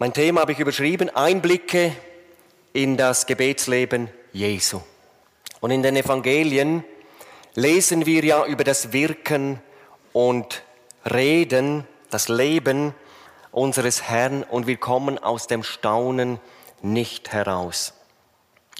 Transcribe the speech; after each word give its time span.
Mein 0.00 0.12
Thema 0.12 0.42
habe 0.42 0.52
ich 0.52 0.60
überschrieben, 0.60 1.10
Einblicke 1.10 1.92
in 2.72 2.96
das 2.96 3.26
Gebetsleben 3.26 4.08
Jesu. 4.32 4.80
Und 5.58 5.72
in 5.72 5.82
den 5.82 5.96
Evangelien 5.96 6.84
lesen 7.54 8.06
wir 8.06 8.24
ja 8.24 8.46
über 8.46 8.62
das 8.62 8.92
Wirken 8.92 9.60
und 10.12 10.62
Reden, 11.04 11.84
das 12.10 12.28
Leben 12.28 12.94
unseres 13.50 14.02
Herrn 14.02 14.44
und 14.44 14.68
wir 14.68 14.76
kommen 14.76 15.18
aus 15.18 15.48
dem 15.48 15.64
Staunen 15.64 16.38
nicht 16.80 17.32
heraus. 17.32 17.92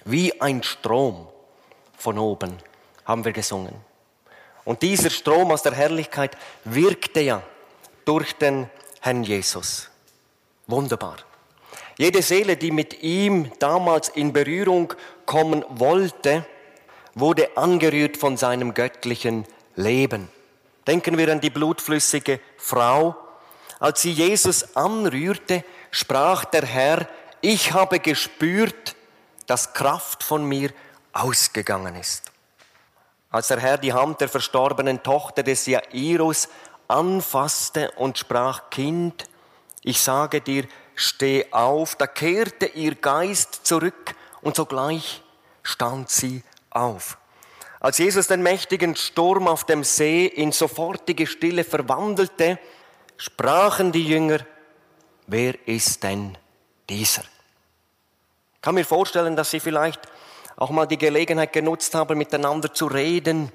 Wie 0.04 0.40
ein 0.40 0.62
Strom 0.62 1.26
von 1.96 2.16
oben 2.16 2.58
haben 3.04 3.24
wir 3.24 3.32
gesungen. 3.32 3.74
Und 4.64 4.82
dieser 4.82 5.10
Strom 5.10 5.50
aus 5.50 5.64
der 5.64 5.74
Herrlichkeit 5.74 6.36
wirkte 6.62 7.22
ja 7.22 7.42
durch 8.04 8.34
den 8.34 8.70
Herrn 9.00 9.24
Jesus. 9.24 9.90
Wunderbar. 10.68 11.16
Jede 11.96 12.22
Seele, 12.22 12.56
die 12.56 12.70
mit 12.70 13.02
ihm 13.02 13.50
damals 13.58 14.08
in 14.10 14.32
Berührung 14.32 14.94
kommen 15.26 15.64
wollte, 15.68 16.46
wurde 17.14 17.56
angerührt 17.56 18.16
von 18.16 18.36
seinem 18.36 18.74
göttlichen 18.74 19.44
Leben. 19.74 20.28
Denken 20.86 21.18
wir 21.18 21.32
an 21.32 21.40
die 21.40 21.50
blutflüssige 21.50 22.38
Frau. 22.56 23.16
Als 23.80 24.02
sie 24.02 24.12
Jesus 24.12 24.76
anrührte, 24.76 25.64
sprach 25.90 26.44
der 26.44 26.66
Herr, 26.66 27.08
ich 27.40 27.72
habe 27.72 27.98
gespürt, 27.98 28.94
dass 29.46 29.72
Kraft 29.72 30.22
von 30.22 30.44
mir 30.44 30.70
ausgegangen 31.12 31.96
ist. 31.96 32.30
Als 33.30 33.48
der 33.48 33.60
Herr 33.60 33.78
die 33.78 33.92
Hand 33.92 34.20
der 34.20 34.28
verstorbenen 34.28 35.02
Tochter 35.02 35.42
des 35.42 35.66
Jairus 35.66 36.48
anfasste 36.88 37.90
und 37.92 38.18
sprach, 38.18 38.70
Kind, 38.70 39.28
ich 39.82 40.00
sage 40.00 40.40
dir, 40.40 40.66
steh 40.94 41.46
auf, 41.52 41.96
da 41.96 42.06
kehrte 42.06 42.66
ihr 42.66 42.94
Geist 42.94 43.66
zurück 43.66 44.14
und 44.42 44.56
sogleich 44.56 45.22
stand 45.62 46.10
sie 46.10 46.42
auf. 46.70 47.18
Als 47.80 47.98
Jesus 47.98 48.26
den 48.26 48.42
mächtigen 48.42 48.96
Sturm 48.96 49.46
auf 49.46 49.64
dem 49.64 49.84
See 49.84 50.26
in 50.26 50.50
sofortige 50.50 51.26
Stille 51.26 51.62
verwandelte, 51.62 52.58
sprachen 53.16 53.92
die 53.92 54.04
Jünger, 54.04 54.40
wer 55.26 55.54
ist 55.68 56.02
denn 56.02 56.36
dieser? 56.88 57.22
Ich 58.54 58.62
kann 58.62 58.74
mir 58.74 58.84
vorstellen, 58.84 59.36
dass 59.36 59.52
sie 59.52 59.60
vielleicht 59.60 60.00
auch 60.56 60.70
mal 60.70 60.86
die 60.86 60.98
Gelegenheit 60.98 61.52
genutzt 61.52 61.94
haben, 61.94 62.18
miteinander 62.18 62.74
zu 62.74 62.86
reden. 62.86 63.52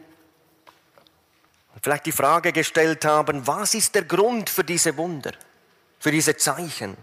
Vielleicht 1.82 2.06
die 2.06 2.14
Frage 2.14 2.54
gestellt 2.54 3.04
haben, 3.04 3.46
was 3.46 3.74
ist 3.74 3.94
der 3.94 4.06
Grund 4.06 4.50
für 4.50 4.64
diese 4.64 4.96
Wunder, 4.96 5.34
für 6.04 6.12
diese 6.12 6.36
Zeichen? 6.36 6.98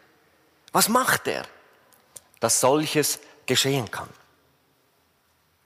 Was 0.73 0.91
macht 0.91 1.27
er, 1.27 1.45
dass 2.39 2.61
solches 2.61 3.19
geschehen 3.47 3.91
kann? 3.91 4.11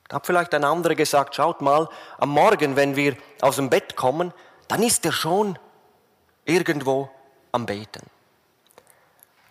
Da 0.06 0.16
hat 0.16 0.27
vielleicht 0.27 0.54
ein 0.54 0.62
anderer 0.62 0.94
gesagt, 0.94 1.34
schaut 1.34 1.60
mal, 1.60 1.88
am 2.18 2.28
Morgen, 2.28 2.77
wenn 2.77 2.94
wir 2.94 3.16
aus 3.40 3.56
dem 3.56 3.70
Bett 3.70 3.96
kommen, 3.96 4.32
dann 4.68 4.84
ist 4.84 5.05
er 5.05 5.10
schon 5.10 5.58
irgendwo 6.44 7.10
am 7.50 7.66
Beten. 7.66 8.02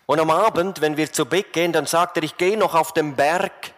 Und 0.05 0.21
am 0.21 0.29
Abend, 0.29 0.79
wenn 0.79 0.95
wir 0.95 1.11
zu 1.11 1.25
Bett 1.25 1.51
gehen, 1.51 1.73
dann 1.73 1.85
sagt 1.85 2.15
er, 2.15 2.23
ich 2.23 2.37
gehe 2.37 2.57
noch 2.57 2.75
auf 2.75 2.93
den 2.93 3.17
Berg, 3.17 3.73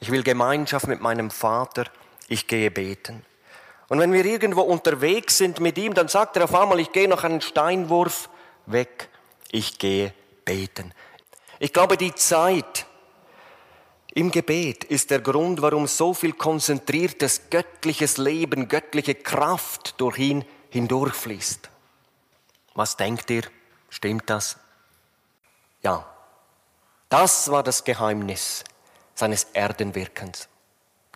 ich 0.00 0.10
will 0.10 0.22
Gemeinschaft 0.22 0.86
mit 0.86 1.00
meinem 1.00 1.30
Vater, 1.30 1.84
ich 2.28 2.46
gehe 2.46 2.70
beten. 2.70 3.24
Und 3.88 4.00
wenn 4.00 4.12
wir 4.12 4.26
irgendwo 4.26 4.60
unterwegs 4.60 5.38
sind 5.38 5.60
mit 5.60 5.78
ihm, 5.78 5.94
dann 5.94 6.08
sagt 6.08 6.36
er 6.36 6.44
auf 6.44 6.54
einmal, 6.54 6.78
ich 6.78 6.92
gehe 6.92 7.08
noch 7.08 7.24
einen 7.24 7.40
Steinwurf 7.40 8.28
weg, 8.70 9.08
ich 9.50 9.78
gehe 9.78 10.12
beten. 10.44 10.92
Ich 11.58 11.72
glaube, 11.72 11.96
die 11.96 12.14
Zeit 12.14 12.86
im 14.14 14.30
Gebet 14.30 14.84
ist 14.84 15.10
der 15.10 15.20
Grund, 15.20 15.62
warum 15.62 15.86
so 15.86 16.14
viel 16.14 16.32
konzentriertes 16.32 17.50
göttliches 17.50 18.16
Leben, 18.16 18.68
göttliche 18.68 19.14
Kraft 19.14 20.00
durch 20.00 20.18
ihn 20.18 20.44
hindurchfließt. 20.70 21.68
Was 22.74 22.96
denkt 22.96 23.30
ihr? 23.30 23.42
Stimmt 23.90 24.28
das? 24.30 24.56
Ja, 25.82 26.06
das 27.08 27.50
war 27.50 27.62
das 27.62 27.84
Geheimnis 27.84 28.64
seines 29.14 29.44
Erdenwirkens. 29.52 30.48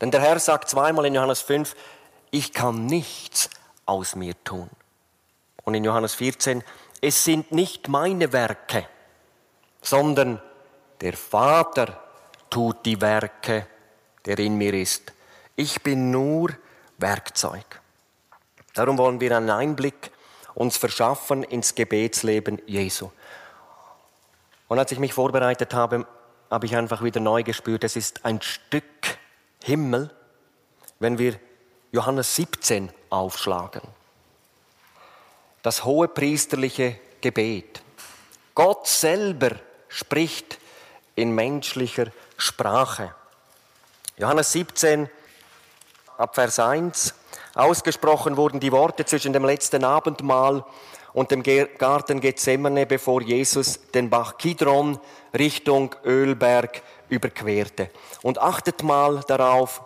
Denn 0.00 0.10
der 0.10 0.20
Herr 0.20 0.38
sagt 0.38 0.68
zweimal 0.68 1.06
in 1.06 1.14
Johannes 1.14 1.42
5, 1.42 1.76
ich 2.30 2.52
kann 2.52 2.86
nichts 2.86 3.50
aus 3.86 4.16
mir 4.16 4.34
tun. 4.42 4.70
Und 5.64 5.74
in 5.74 5.84
Johannes 5.84 6.14
14, 6.14 6.64
es 7.02 7.24
sind 7.24 7.50
nicht 7.50 7.88
meine 7.88 8.32
Werke, 8.32 8.86
sondern 9.82 10.40
der 11.00 11.14
Vater 11.14 12.00
tut 12.48 12.86
die 12.86 13.00
Werke, 13.00 13.66
der 14.24 14.38
in 14.38 14.56
mir 14.56 14.72
ist. 14.72 15.12
Ich 15.56 15.82
bin 15.82 16.12
nur 16.12 16.50
Werkzeug. 16.98 17.80
Darum 18.72 18.96
wollen 18.98 19.20
wir 19.20 19.36
einen 19.36 19.50
Einblick 19.50 20.12
uns 20.54 20.76
verschaffen 20.76 21.42
ins 21.42 21.74
Gebetsleben 21.74 22.62
Jesu. 22.66 23.10
Und 24.68 24.78
als 24.78 24.92
ich 24.92 25.00
mich 25.00 25.12
vorbereitet 25.12 25.74
habe, 25.74 26.06
habe 26.50 26.66
ich 26.66 26.76
einfach 26.76 27.02
wieder 27.02 27.18
neu 27.20 27.42
gespürt, 27.42 27.82
es 27.82 27.96
ist 27.96 28.24
ein 28.24 28.40
Stück 28.42 29.18
Himmel, 29.64 30.10
wenn 31.00 31.18
wir 31.18 31.40
Johannes 31.90 32.36
17 32.36 32.92
aufschlagen. 33.10 33.82
Das 35.62 35.84
hohe 35.84 36.08
priesterliche 36.08 36.96
Gebet. 37.20 37.80
Gott 38.54 38.86
selber 38.86 39.50
spricht 39.88 40.58
in 41.14 41.34
menschlicher 41.34 42.06
Sprache. 42.36 43.14
Johannes 44.16 44.52
17 44.52 45.08
ab 46.18 46.34
Vers 46.34 46.58
1. 46.58 47.14
Ausgesprochen 47.54 48.36
wurden 48.36 48.60
die 48.60 48.72
Worte 48.72 49.04
zwischen 49.04 49.32
dem 49.32 49.44
letzten 49.44 49.84
Abendmahl 49.84 50.64
und 51.12 51.30
dem 51.30 51.42
Garten 51.42 52.20
Gethsemane, 52.20 52.86
bevor 52.86 53.20
Jesus 53.22 53.78
den 53.92 54.08
Bach 54.08 54.38
Kidron 54.38 54.98
Richtung 55.36 55.94
Ölberg 56.04 56.82
überquerte. 57.08 57.90
Und 58.22 58.38
achtet 58.38 58.82
mal 58.82 59.20
darauf, 59.28 59.82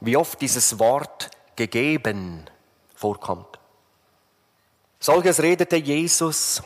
wie 0.00 0.16
oft 0.16 0.40
dieses 0.40 0.78
Wort 0.78 1.30
gegeben 1.56 2.48
vorkommt. 2.94 3.49
Solches 5.00 5.42
redete 5.42 5.76
Jesus 5.76 6.62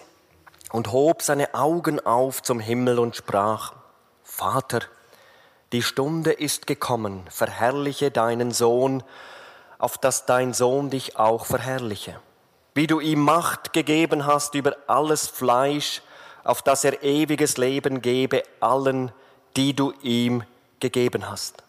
und 0.73 0.93
hob 0.93 1.23
seine 1.23 1.55
Augen 1.55 2.05
auf 2.05 2.43
zum 2.43 2.61
Himmel 2.61 2.99
und 2.99 3.17
sprach, 3.17 3.73
Vater, 4.23 4.81
die 5.73 5.83
Stunde 5.83 6.33
ist 6.33 6.67
gekommen, 6.67 7.25
verherrliche 7.31 8.11
deinen 8.11 8.51
Sohn, 8.51 9.03
auf 9.79 9.97
dass 9.97 10.27
dein 10.27 10.53
Sohn 10.53 10.91
dich 10.91 11.17
auch 11.17 11.47
verherrliche 11.47 12.21
wie 12.75 12.87
du 12.87 13.01
ihm 13.01 13.21
Macht 13.21 13.73
gegeben 13.73 14.27
hast 14.27 14.55
über 14.55 14.77
alles 14.87 15.29
Fleisch, 15.29 16.03
auf 16.43 16.61
das 16.61 16.85
er 16.85 17.03
ewiges 17.03 17.57
Leben 17.57 18.03
gebe 18.03 18.43
allen, 18.61 19.13
die 19.57 19.75
du 19.75 19.93
ihm 20.03 20.43
gegeben 20.81 21.31
hast. 21.31 21.63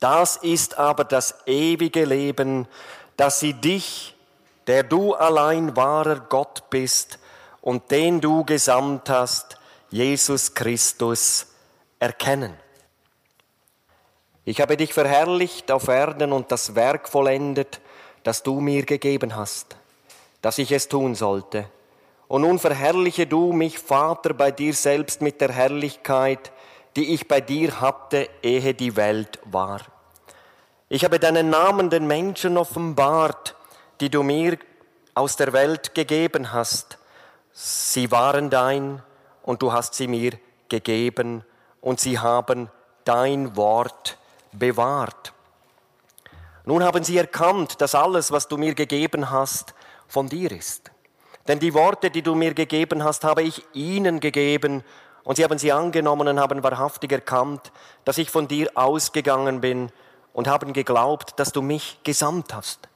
Das 0.00 0.36
ist 0.36 0.78
aber 0.78 1.04
das 1.04 1.36
ewige 1.46 2.04
Leben, 2.04 2.66
dass 3.16 3.38
sie 3.38 3.54
dich, 3.54 4.11
der 4.72 4.84
du 4.84 5.12
allein 5.12 5.76
wahrer 5.76 6.20
Gott 6.20 6.70
bist 6.70 7.18
und 7.60 7.90
den 7.90 8.22
du 8.22 8.42
gesandt 8.42 9.10
hast, 9.10 9.58
Jesus 9.90 10.54
Christus, 10.54 11.46
erkennen. 11.98 12.54
Ich 14.46 14.62
habe 14.62 14.78
dich 14.78 14.94
verherrlicht 14.94 15.70
auf 15.70 15.88
Erden 15.88 16.32
und 16.32 16.50
das 16.50 16.74
Werk 16.74 17.06
vollendet, 17.06 17.82
das 18.22 18.42
du 18.42 18.60
mir 18.60 18.86
gegeben 18.86 19.36
hast 19.36 19.76
dass 20.42 20.58
ich 20.58 20.72
es 20.72 20.88
tun 20.88 21.14
sollte. 21.14 21.66
Und 22.28 22.42
nun 22.42 22.58
verherrliche 22.58 23.26
du 23.26 23.52
mich, 23.52 23.78
Vater, 23.78 24.34
bei 24.34 24.50
dir 24.50 24.74
selbst 24.74 25.22
mit 25.22 25.40
der 25.40 25.52
Herrlichkeit, 25.52 26.50
die 26.96 27.14
ich 27.14 27.28
bei 27.28 27.40
dir 27.40 27.80
hatte, 27.80 28.28
ehe 28.42 28.74
die 28.74 28.96
Welt 28.96 29.38
war. 29.44 29.80
Ich 30.88 31.04
habe 31.04 31.18
deinen 31.18 31.48
Namen 31.48 31.88
den 31.88 32.06
Menschen 32.06 32.58
offenbart, 32.58 33.54
die 34.02 34.10
du 34.10 34.24
mir 34.24 34.58
aus 35.14 35.36
der 35.36 35.52
Welt 35.52 35.94
gegeben 35.94 36.52
hast. 36.52 36.98
Sie 37.52 38.10
waren 38.10 38.50
dein 38.50 39.00
und 39.44 39.62
du 39.62 39.72
hast 39.72 39.94
sie 39.94 40.08
mir 40.08 40.32
gegeben 40.68 41.44
und 41.80 42.00
sie 42.00 42.18
haben 42.18 42.68
dein 43.04 43.56
Wort 43.56 44.18
bewahrt. 44.50 45.32
Nun 46.64 46.82
haben 46.82 47.04
sie 47.04 47.16
erkannt, 47.16 47.80
dass 47.80 47.94
alles, 47.94 48.32
was 48.32 48.48
du 48.48 48.56
mir 48.56 48.74
gegeben 48.74 49.30
hast, 49.30 49.72
von 50.08 50.28
dir 50.28 50.50
ist. 50.50 50.90
Denn 51.46 51.60
die 51.60 51.72
Worte, 51.72 52.10
die 52.10 52.22
du 52.22 52.34
mir 52.34 52.54
gegeben 52.54 53.04
hast, 53.04 53.22
habe 53.22 53.44
ich 53.44 53.64
ihnen 53.72 54.18
gegeben, 54.18 54.82
und 55.22 55.36
sie 55.36 55.44
haben 55.44 55.58
sie 55.58 55.70
angenommen 55.70 56.26
und 56.26 56.40
haben 56.40 56.64
wahrhaftig 56.64 57.12
erkannt, 57.12 57.70
dass 58.04 58.18
ich 58.18 58.30
von 58.30 58.48
dir 58.48 58.72
ausgegangen 58.74 59.60
bin 59.60 59.92
und 60.32 60.48
haben 60.48 60.72
geglaubt, 60.72 61.38
dass 61.38 61.52
du 61.52 61.62
mich 61.62 62.00
gesandt 62.02 62.52
hast. 62.52 62.88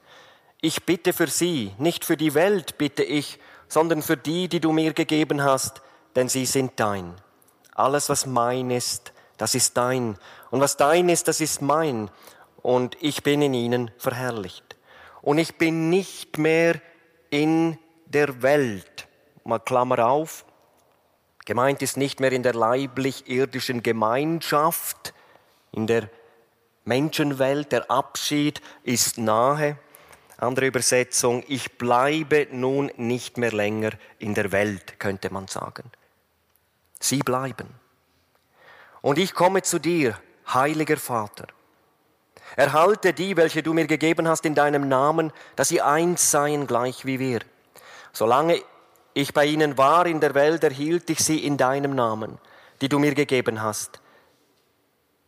Ich 0.61 0.85
bitte 0.85 1.13
für 1.13 1.27
sie, 1.27 1.73
nicht 1.77 2.03
für 2.03 2.17
die 2.17 2.33
Welt 2.33 2.77
bitte 2.77 3.03
ich, 3.03 3.39
sondern 3.67 4.01
für 4.01 4.17
die, 4.17 4.47
die 4.47 4.59
du 4.59 4.71
mir 4.71 4.93
gegeben 4.93 5.43
hast, 5.43 5.81
denn 6.15 6.29
sie 6.29 6.45
sind 6.45 6.73
dein. 6.77 7.13
Alles, 7.75 8.09
was 8.09 8.25
mein 8.25 8.71
ist, 8.71 9.13
das 9.37 9.53
ist 9.53 9.77
dein. 9.77 10.17
Und 10.49 10.61
was 10.61 10.77
dein 10.77 11.09
ist, 11.09 11.27
das 11.27 11.41
ist 11.41 11.61
mein. 11.61 12.09
Und 12.63 12.97
ich 13.01 13.21
bin 13.21 13.41
in 13.41 13.53
ihnen 13.53 13.91
verherrlicht. 13.97 14.75
Und 15.21 15.37
ich 15.37 15.57
bin 15.57 15.89
nicht 15.89 16.37
mehr 16.39 16.81
in 17.29 17.77
der 18.05 18.41
Welt. 18.41 19.07
Mal 19.43 19.59
Klammer 19.59 20.07
auf. 20.07 20.43
Gemeint 21.45 21.81
ist 21.81 21.97
nicht 21.97 22.19
mehr 22.19 22.31
in 22.31 22.43
der 22.43 22.53
leiblich-irdischen 22.53 23.83
Gemeinschaft, 23.83 25.13
in 25.71 25.85
der 25.85 26.09
Menschenwelt. 26.83 27.71
Der 27.71 27.91
Abschied 27.91 28.61
ist 28.83 29.17
nahe. 29.17 29.77
Andere 30.37 30.67
Übersetzung, 30.67 31.43
ich 31.47 31.77
bleibe 31.79 32.47
nun 32.51 32.91
nicht 32.95 33.37
mehr 33.37 33.51
länger 33.51 33.91
in 34.19 34.35
der 34.35 34.51
Welt, 34.51 34.99
könnte 34.99 35.33
man 35.33 35.47
sagen. 35.47 35.91
Sie 36.99 37.19
bleiben. 37.19 37.67
Und 39.01 39.17
ich 39.17 39.33
komme 39.33 39.63
zu 39.63 39.79
dir, 39.79 40.17
heiliger 40.53 40.97
Vater. 40.97 41.47
Erhalte 42.55 43.13
die, 43.13 43.35
welche 43.35 43.63
du 43.63 43.73
mir 43.73 43.87
gegeben 43.87 44.27
hast 44.27 44.45
in 44.45 44.53
deinem 44.53 44.87
Namen, 44.87 45.33
dass 45.55 45.69
sie 45.69 45.81
eins 45.81 46.29
seien 46.29 46.67
gleich 46.67 47.05
wie 47.05 47.19
wir. 47.19 47.39
Solange 48.13 48.61
ich 49.13 49.33
bei 49.33 49.45
ihnen 49.45 49.77
war 49.77 50.05
in 50.05 50.19
der 50.19 50.35
Welt, 50.35 50.63
erhielt 50.63 51.09
ich 51.09 51.19
sie 51.19 51.43
in 51.43 51.57
deinem 51.57 51.95
Namen, 51.95 52.37
die 52.81 52.89
du 52.89 52.99
mir 52.99 53.15
gegeben 53.15 53.61
hast. 53.61 54.01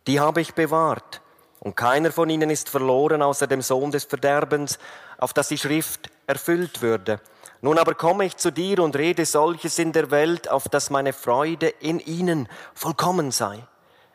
Die 0.06 0.20
habe 0.20 0.40
ich 0.40 0.54
bewahrt 0.54 1.20
und 1.60 1.76
keiner 1.76 2.10
von 2.10 2.28
ihnen 2.30 2.50
ist 2.50 2.68
verloren 2.70 3.22
außer 3.22 3.46
dem 3.46 3.62
Sohn 3.62 3.90
des 3.90 4.04
Verderbens, 4.04 4.78
auf 5.18 5.32
das 5.32 5.48
die 5.48 5.58
Schrift 5.58 6.10
erfüllt 6.26 6.80
würde. 6.82 7.20
Nun 7.60 7.78
aber 7.78 7.94
komme 7.94 8.24
ich 8.24 8.38
zu 8.38 8.50
dir 8.50 8.78
und 8.80 8.96
rede 8.96 9.26
solches 9.26 9.78
in 9.78 9.92
der 9.92 10.10
Welt, 10.10 10.48
auf 10.50 10.68
dass 10.68 10.88
meine 10.88 11.12
Freude 11.12 11.68
in 11.68 12.00
ihnen 12.00 12.48
vollkommen 12.74 13.30
sei. 13.30 13.62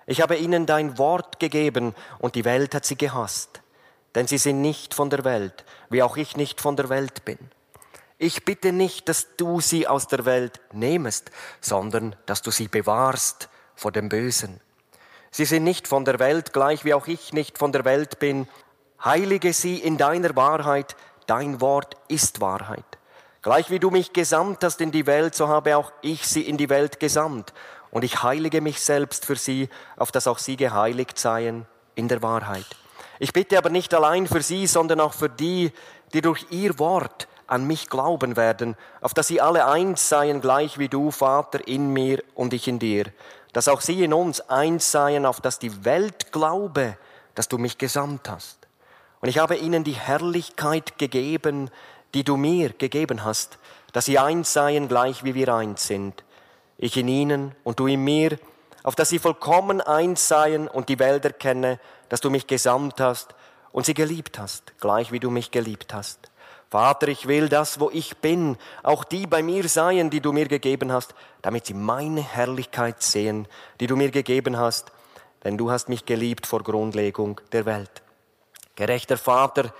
Ich 0.08 0.22
habe 0.22 0.38
ihnen 0.38 0.66
dein 0.66 0.98
Wort 0.98 1.40
gegeben 1.40 1.94
und 2.18 2.34
die 2.34 2.46
Welt 2.46 2.74
hat 2.74 2.86
sie 2.86 2.98
gehasst, 2.98 3.62
denn 4.16 4.26
sie 4.26 4.40
sind 4.40 4.62
nicht 4.62 4.96
von 4.96 5.12
der 5.12 5.24
Welt, 5.24 5.66
wie 5.90 6.02
auch 6.02 6.18
ich 6.18 6.36
nicht 6.36 6.60
von 6.62 6.76
der 6.76 6.90
Welt 6.90 7.26
bin. 7.26 7.38
Ich 8.18 8.46
bitte 8.46 8.72
nicht, 8.72 9.08
dass 9.08 9.36
du 9.38 9.62
sie 9.62 9.88
aus 9.88 10.08
der 10.08 10.26
Welt 10.26 10.62
nehmest, 10.74 11.30
sondern 11.62 12.16
dass 12.26 12.42
du 12.42 12.50
sie 12.50 12.68
bewahrst 12.68 13.50
vor 13.76 13.92
dem 13.92 14.10
Bösen. 14.10 14.62
Sie 15.36 15.44
sind 15.44 15.66
nicht 15.66 15.90
von 15.90 16.06
der 16.06 16.20
Welt, 16.20 16.54
gleich 16.54 16.86
wie 16.86 16.94
auch 16.94 17.08
ich 17.08 17.34
nicht 17.34 17.58
von 17.58 17.74
der 17.74 17.84
Welt 17.84 18.20
bin. 18.20 18.48
Heilige 19.04 19.52
sie 19.52 19.80
in 19.80 19.98
deiner 19.98 20.34
Wahrheit, 20.38 20.96
dein 21.28 21.60
Wort 21.60 21.98
ist 22.08 22.40
Wahrheit. 22.40 22.86
Gleich 23.42 23.70
wie 23.70 23.80
du 23.80 23.92
mich 23.92 24.14
gesandt 24.14 24.64
hast 24.64 24.80
in 24.80 24.92
die 24.92 25.06
Welt, 25.06 25.36
so 25.36 25.50
habe 25.50 25.76
auch 25.76 25.92
ich 26.02 26.26
sie 26.26 26.44
in 26.44 26.56
die 26.56 26.70
Welt 26.70 27.02
gesandt. 27.02 27.54
Und 27.92 28.06
ich 28.06 28.24
heilige 28.24 28.62
mich 28.62 28.80
selbst 28.80 29.26
für 29.26 29.36
sie, 29.36 29.68
auf 29.98 30.10
dass 30.10 30.28
auch 30.28 30.38
sie 30.38 30.56
geheiligt 30.56 31.20
seien 31.20 31.66
in 31.96 32.08
der 32.08 32.22
Wahrheit. 32.22 32.68
Ich 33.20 33.34
bitte 33.34 33.58
aber 33.58 33.70
nicht 33.70 33.94
allein 33.94 34.28
für 34.28 34.42
sie, 34.42 34.68
sondern 34.68 35.02
auch 35.02 35.14
für 35.14 35.28
die, 35.28 35.74
die 36.14 36.22
durch 36.22 36.46
ihr 36.50 36.80
Wort 36.80 37.28
an 37.46 37.68
mich 37.68 37.90
glauben 37.90 38.38
werden, 38.38 38.78
auf 39.02 39.14
dass 39.14 39.28
sie 39.28 39.42
alle 39.42 39.68
eins 39.68 40.08
seien, 40.08 40.40
gleich 40.40 40.80
wie 40.80 40.88
du, 40.88 41.12
Vater, 41.12 41.68
in 41.68 41.92
mir 41.92 42.24
und 42.36 42.54
ich 42.54 42.70
in 42.70 42.80
dir, 42.80 43.08
dass 43.56 43.70
auch 43.70 43.80
sie 43.80 44.04
in 44.04 44.12
uns 44.12 44.42
eins 44.50 44.92
seien, 44.92 45.26
auf 45.26 45.40
dass 45.40 45.60
die 45.60 45.86
Welt 45.86 46.34
glaube, 46.34 46.98
dass 47.36 47.48
du 47.48 47.58
mich 47.58 47.78
gesandt 47.78 48.30
hast. 48.30 48.58
Und 49.22 49.30
ich 49.30 49.38
habe 49.38 49.56
ihnen 49.56 49.86
die 49.86 49.94
Herrlichkeit 49.94 50.98
gegeben, 50.98 51.72
die 52.14 52.26
du 52.26 52.36
mir 52.36 52.72
gegeben 52.72 53.24
hast, 53.24 53.58
dass 53.94 54.04
sie 54.04 54.20
eins 54.20 54.52
seien, 54.52 54.90
gleich 54.90 55.24
wie 55.24 55.36
wir 55.36 55.56
eins 55.56 55.88
sind. 55.88 56.26
Ich 56.78 56.98
in 56.98 57.08
ihnen 57.08 57.56
und 57.64 57.80
du 57.80 57.88
in 57.88 58.04
mir, 58.04 58.38
auf 58.84 58.94
dass 58.94 59.08
sie 59.08 59.20
vollkommen 59.20 59.80
eins 59.80 60.28
seien 60.28 60.68
und 60.68 60.90
die 60.90 61.00
Welt 61.00 61.24
erkenne, 61.24 61.80
dass 62.10 62.20
du 62.20 62.30
mich 62.30 62.48
gesandt 62.48 63.00
hast 63.00 63.36
und 63.76 63.86
sie 63.86 63.94
geliebt 63.94 64.40
hast, 64.40 64.72
gleich 64.80 65.12
wie 65.12 65.20
du 65.20 65.30
mich 65.30 65.52
geliebt 65.52 65.94
hast. 65.94 66.32
Vater, 66.70 67.10
ich 67.10 67.28
will 67.28 67.50
das, 67.50 67.78
wo 67.78 67.90
ich 67.92 68.16
bin, 68.20 68.56
auch 68.84 69.04
die 69.04 69.28
bei 69.28 69.44
mir 69.44 69.68
seien, 69.68 70.10
die 70.10 70.22
du 70.22 70.32
mir 70.32 70.48
gegeben 70.48 70.94
hast, 70.94 71.14
damit 71.42 71.66
sie 71.66 71.74
meine 71.74 72.22
Herrlichkeit 72.22 73.04
sehen, 73.04 73.50
die 73.82 73.88
du 73.88 73.98
mir 73.98 74.12
gegeben 74.12 74.56
hast, 74.56 74.94
denn 75.44 75.58
du 75.58 75.72
hast 75.72 75.90
mich 75.90 76.06
geliebt 76.06 76.48
vor 76.48 76.64
Grundlegung 76.64 77.42
der 77.52 77.66
Welt. 77.66 78.02
Gerechter 78.78 79.18
Vater, 79.18 79.74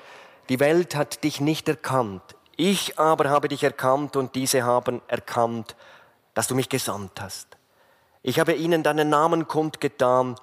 die 0.50 0.60
Welt 0.60 0.94
hat 0.94 1.24
dich 1.24 1.40
nicht 1.40 1.70
erkannt, 1.70 2.36
ich 2.58 3.00
aber 3.00 3.30
habe 3.30 3.48
dich 3.48 3.64
erkannt 3.64 4.18
und 4.18 4.36
diese 4.36 4.64
haben 4.64 5.02
erkannt, 5.08 5.78
dass 6.34 6.50
du 6.50 6.56
mich 6.56 6.68
gesandt 6.68 7.22
hast. 7.22 7.48
Ich 8.24 8.42
habe 8.42 8.56
ihnen 8.56 8.84
deinen 8.84 9.08
Namen 9.08 9.48
kundgetan 9.48 10.36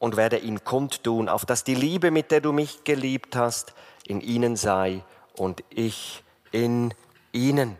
und 0.00 0.16
werde 0.16 0.38
ihn 0.38 0.64
kundtun, 0.64 1.28
auf 1.28 1.46
dass 1.46 1.62
die 1.62 1.76
Liebe, 1.76 2.10
mit 2.10 2.32
der 2.32 2.40
du 2.40 2.50
mich 2.52 2.82
geliebt 2.82 3.36
hast, 3.36 3.74
in 4.04 4.20
ihnen 4.20 4.56
sei 4.56 5.04
und 5.34 5.62
ich 5.68 6.24
in 6.50 6.92
ihnen. 7.30 7.76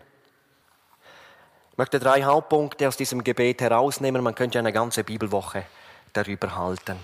Ich 1.71 1.77
möchte 1.77 1.99
drei 1.99 2.23
Hauptpunkte 2.23 2.87
aus 2.87 2.95
diesem 2.95 3.23
Gebet 3.23 3.59
herausnehmen. 3.59 4.23
Man 4.23 4.35
könnte 4.35 4.59
eine 4.59 4.71
ganze 4.71 5.03
Bibelwoche 5.03 5.65
darüber 6.13 6.55
halten. 6.55 6.97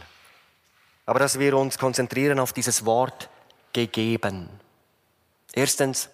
Aber 1.08 1.20
dass 1.20 1.40
wir 1.40 1.58
uns 1.58 1.80
konzentrieren 1.80 2.40
auf 2.40 2.54
dieses 2.54 2.86
Wort 2.86 3.30
gegeben. 3.74 4.50
Erstens, 5.54 6.10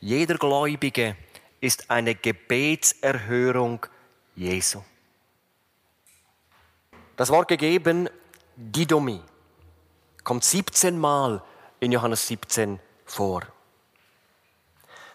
jeder 0.00 0.36
Gläubige 0.36 1.16
ist 1.60 1.90
eine 1.90 2.14
Gebetserhörung 2.14 3.84
Jesu. 4.36 4.82
Das 7.16 7.30
Wort 7.30 7.48
gegeben, 7.48 8.08
Didomi, 8.56 9.20
kommt 10.24 10.44
17 10.44 10.98
Mal 10.98 11.42
in 11.78 11.92
Johannes 11.92 12.26
17 12.26 12.80
vor. 13.04 13.42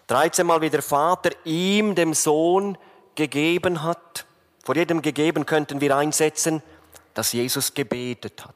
13 0.06 0.46
Mal 0.46 0.60
wie 0.60 0.70
der 0.70 0.82
Vater 0.82 1.30
ihm, 1.44 1.94
dem 1.94 2.14
Sohn, 2.14 2.78
gegeben 3.14 3.82
hat. 3.82 4.26
Vor 4.64 4.76
jedem 4.76 5.02
gegeben 5.02 5.44
könnten 5.44 5.80
wir 5.80 5.96
einsetzen, 5.96 6.62
dass 7.14 7.32
Jesus 7.32 7.74
gebetet 7.74 8.44
hat. 8.44 8.54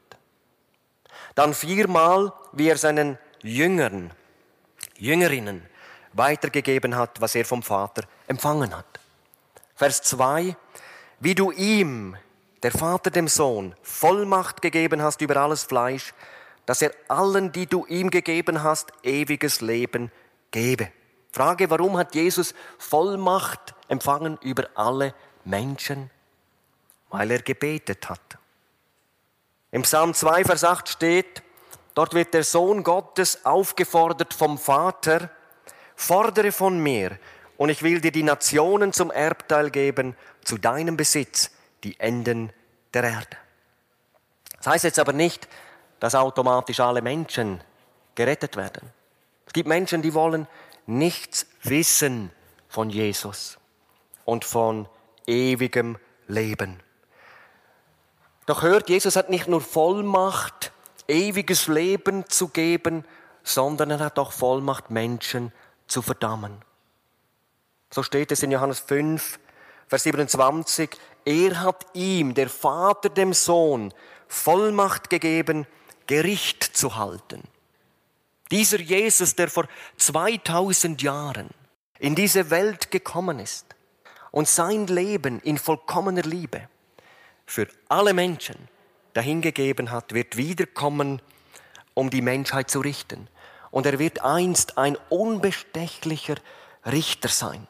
Dann 1.35 1.53
viermal, 1.53 2.31
wie 2.53 2.69
er 2.69 2.77
seinen 2.77 3.17
Jüngern, 3.43 4.11
Jüngerinnen 4.97 5.65
weitergegeben 6.13 6.95
hat, 6.95 7.21
was 7.21 7.35
er 7.35 7.45
vom 7.45 7.61
Vater 7.61 8.03
empfangen 8.27 8.75
hat. 8.75 8.85
Vers 9.75 10.01
2, 10.01 10.55
wie 11.19 11.35
du 11.35 11.51
ihm, 11.51 12.15
der 12.63 12.71
Vater 12.71 13.11
dem 13.11 13.27
Sohn, 13.27 13.75
Vollmacht 13.81 14.61
gegeben 14.61 15.01
hast 15.01 15.21
über 15.21 15.37
alles 15.37 15.63
Fleisch, 15.63 16.13
dass 16.65 16.81
er 16.81 16.91
allen, 17.07 17.51
die 17.51 17.65
du 17.65 17.85
ihm 17.85 18.09
gegeben 18.09 18.63
hast, 18.63 18.91
ewiges 19.03 19.61
Leben 19.61 20.11
gebe. 20.51 20.91
Frage, 21.31 21.69
warum 21.69 21.97
hat 21.97 22.15
Jesus 22.15 22.53
Vollmacht 22.77 23.75
empfangen 23.87 24.37
über 24.41 24.67
alle 24.75 25.13
Menschen? 25.45 26.09
Weil 27.09 27.31
er 27.31 27.41
gebetet 27.41 28.09
hat. 28.09 28.37
Im 29.71 29.83
Psalm 29.83 30.13
2, 30.13 30.45
Vers 30.45 30.63
8 30.63 30.89
steht, 30.89 31.43
dort 31.93 32.13
wird 32.13 32.33
der 32.33 32.43
Sohn 32.43 32.83
Gottes 32.83 33.45
aufgefordert 33.45 34.33
vom 34.33 34.57
Vater, 34.57 35.29
fordere 35.95 36.51
von 36.51 36.79
mir 36.79 37.17
und 37.57 37.69
ich 37.69 37.83
will 37.83 38.01
dir 38.01 38.11
die 38.11 38.23
Nationen 38.23 38.93
zum 38.93 39.11
Erbteil 39.11 39.69
geben, 39.69 40.15
zu 40.43 40.57
deinem 40.57 40.97
Besitz, 40.97 41.51
die 41.83 41.99
Enden 41.99 42.51
der 42.93 43.03
Erde. 43.03 43.37
Das 44.57 44.67
heißt 44.67 44.83
jetzt 44.83 44.99
aber 44.99 45.13
nicht, 45.13 45.47
dass 45.99 46.15
automatisch 46.15 46.79
alle 46.79 47.01
Menschen 47.01 47.61
gerettet 48.15 48.55
werden. 48.55 48.91
Es 49.45 49.53
gibt 49.53 49.67
Menschen, 49.67 50.01
die 50.01 50.13
wollen 50.13 50.47
nichts 50.85 51.45
wissen 51.63 52.31
von 52.67 52.89
Jesus 52.89 53.57
und 54.25 54.45
von 54.45 54.87
ewigem 55.25 55.97
Leben. 56.27 56.81
Doch 58.45 58.61
hört, 58.61 58.89
Jesus 58.89 59.15
hat 59.15 59.29
nicht 59.29 59.47
nur 59.47 59.61
Vollmacht, 59.61 60.71
ewiges 61.07 61.67
Leben 61.67 62.27
zu 62.29 62.47
geben, 62.47 63.05
sondern 63.43 63.91
er 63.91 63.99
hat 63.99 64.19
auch 64.19 64.31
Vollmacht, 64.31 64.89
Menschen 64.89 65.51
zu 65.87 66.01
verdammen. 66.01 66.61
So 67.91 68.03
steht 68.03 68.31
es 68.31 68.43
in 68.43 68.51
Johannes 68.51 68.79
5, 68.79 69.39
Vers 69.87 70.03
27. 70.03 70.89
Er 71.25 71.61
hat 71.61 71.85
ihm, 71.93 72.33
der 72.33 72.49
Vater 72.49 73.09
dem 73.09 73.33
Sohn, 73.33 73.93
Vollmacht 74.27 75.09
gegeben, 75.09 75.65
Gericht 76.07 76.63
zu 76.63 76.95
halten. 76.95 77.43
Dieser 78.51 78.79
Jesus, 78.79 79.35
der 79.35 79.49
vor 79.49 79.67
2000 79.97 81.01
Jahren 81.01 81.49
in 81.99 82.15
diese 82.15 82.49
Welt 82.49 82.91
gekommen 82.91 83.39
ist 83.39 83.65
und 84.31 84.47
sein 84.47 84.87
Leben 84.87 85.39
in 85.41 85.57
vollkommener 85.57 86.23
Liebe 86.23 86.69
für 87.45 87.67
alle 87.89 88.13
Menschen 88.13 88.55
dahingegeben 89.13 89.91
hat, 89.91 90.13
wird 90.13 90.37
wiederkommen, 90.37 91.21
um 91.93 92.09
die 92.09 92.21
Menschheit 92.21 92.69
zu 92.69 92.79
richten. 92.79 93.27
Und 93.71 93.85
er 93.85 93.99
wird 93.99 94.23
einst 94.23 94.77
ein 94.77 94.97
unbestechlicher 95.09 96.35
Richter 96.85 97.29
sein. 97.29 97.67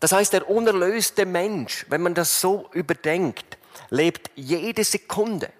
Das 0.00 0.12
heißt, 0.12 0.32
der 0.32 0.48
unerlöste 0.48 1.26
Mensch, 1.26 1.84
wenn 1.90 2.00
man 2.00 2.14
das 2.14 2.40
so 2.40 2.68
überdenkt, 2.72 3.58
lebt 3.90 4.30
jede 4.34 4.82
Sekunde 4.82 5.52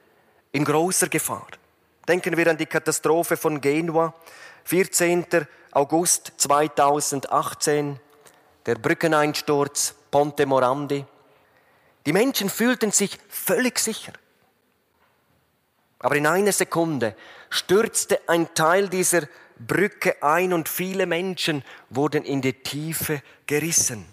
in 0.52 0.64
großer 0.64 1.09
Gefahr. 1.09 1.47
Denken 2.09 2.37
wir 2.37 2.49
an 2.49 2.56
die 2.56 2.66
Katastrophe 2.66 3.37
von 3.37 3.61
Genua, 3.61 4.14
14. 4.64 5.26
August 5.73 6.32
2018, 6.38 8.00
der 8.66 8.75
Brückeneinsturz 8.76 9.94
Ponte 10.11 10.47
Morandi. 10.47 11.04
Die 12.06 12.12
Menschen 12.12 12.49
fühlten 12.49 12.90
sich 12.92 13.18
völlig 13.28 13.78
sicher. 13.78 14.12
Aber 15.99 16.16
in 16.16 16.26
einer 16.26 16.52
Sekunde 16.52 17.14
stürzte 17.50 18.20
ein 18.26 18.54
Teil 18.54 18.88
dieser 18.88 19.28
Brücke 19.59 20.23
ein 20.23 20.54
und 20.54 20.68
viele 20.68 21.04
Menschen 21.04 21.62
wurden 21.90 22.25
in 22.25 22.40
die 22.40 22.54
Tiefe 22.54 23.23
gerissen. 23.47 24.06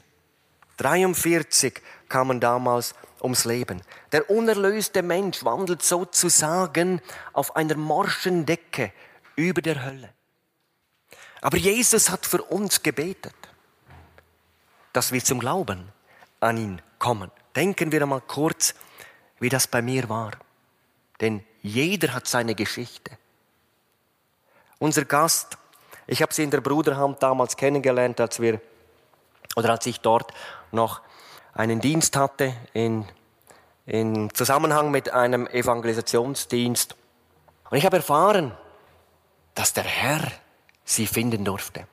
43 0.77 1.81
kamen 2.07 2.39
damals 2.39 2.93
ums 3.21 3.45
Leben. 3.45 3.81
Der 4.11 4.29
unerlöste 4.29 5.01
Mensch 5.01 5.43
wandelt 5.43 5.83
sozusagen 5.83 7.01
auf 7.33 7.55
einer 7.55 7.75
morschen 7.75 8.45
Decke 8.45 8.93
über 9.35 9.61
der 9.61 9.83
Hölle. 9.83 10.13
Aber 11.41 11.57
Jesus 11.57 12.09
hat 12.09 12.25
für 12.25 12.41
uns 12.43 12.81
gebetet, 12.81 13.35
dass 14.93 15.11
wir 15.11 15.23
zum 15.23 15.39
Glauben 15.39 15.89
an 16.39 16.57
ihn 16.57 16.81
kommen. 16.99 17.31
Denken 17.55 17.91
wir 17.91 18.01
einmal 18.01 18.21
kurz, 18.21 18.73
wie 19.39 19.49
das 19.49 19.67
bei 19.67 19.81
mir 19.81 20.09
war. 20.09 20.31
Denn 21.21 21.43
jeder 21.61 22.13
hat 22.13 22.27
seine 22.27 22.55
Geschichte. 22.55 23.11
Unser 24.79 25.05
Gast, 25.05 25.57
ich 26.05 26.21
habe 26.21 26.33
sie 26.33 26.43
in 26.43 26.51
der 26.51 26.61
Bruderhand 26.61 27.21
damals 27.21 27.57
kennengelernt, 27.57 28.19
als 28.19 28.39
wir 28.39 28.61
oder 29.55 29.71
als 29.71 29.85
ich 29.87 29.99
dort 29.99 30.31
noch 30.71 31.01
einen 31.53 31.79
Dienst 31.81 32.15
hatte 32.15 32.53
in, 32.73 33.05
in 33.85 34.33
Zusammenhang 34.33 34.91
mit 34.91 35.11
einem 35.11 35.47
Evangelisationsdienst. 35.47 36.95
Und 37.69 37.77
ich 37.77 37.85
habe 37.85 37.97
erfahren, 37.97 38.55
dass 39.55 39.73
der 39.73 39.83
Herr 39.83 40.31
sie 40.85 41.07
finden 41.07 41.43
durfte. 41.43 41.87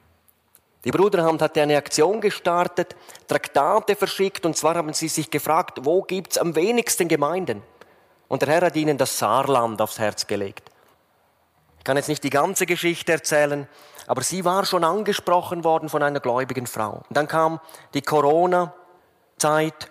Die 0.84 0.90
Bruderhand 0.90 1.40
hatte 1.40 1.62
eine 1.62 1.78
Aktion 1.78 2.20
gestartet, 2.20 2.94
Traktate 3.26 3.96
verschickt, 3.96 4.44
und 4.44 4.56
zwar 4.56 4.74
haben 4.74 4.92
sie 4.92 5.08
sich 5.08 5.30
gefragt, 5.30 5.78
wo 5.82 6.02
gibt's 6.02 6.36
am 6.36 6.54
wenigsten 6.54 7.08
Gemeinden? 7.08 7.62
Und 8.28 8.42
der 8.42 8.50
Herr 8.50 8.66
hat 8.66 8.76
ihnen 8.76 8.98
das 8.98 9.18
Saarland 9.18 9.80
aufs 9.80 9.98
Herz 9.98 10.26
gelegt. 10.26 10.70
Ich 11.78 11.84
kann 11.84 11.96
jetzt 11.96 12.08
nicht 12.08 12.22
die 12.24 12.30
ganze 12.30 12.66
Geschichte 12.66 13.12
erzählen, 13.12 13.66
aber 14.06 14.23
sie 14.23 14.44
war 14.44 14.64
schon 14.64 14.84
angesprochen 14.84 15.64
worden 15.64 15.88
von 15.88 16.02
einer 16.02 16.20
gläubigen 16.20 16.66
Frau. 16.66 17.02
Und 17.08 17.16
dann 17.16 17.28
kam 17.28 17.61
die 17.94 18.02
Corona-Zeit, 18.02 19.90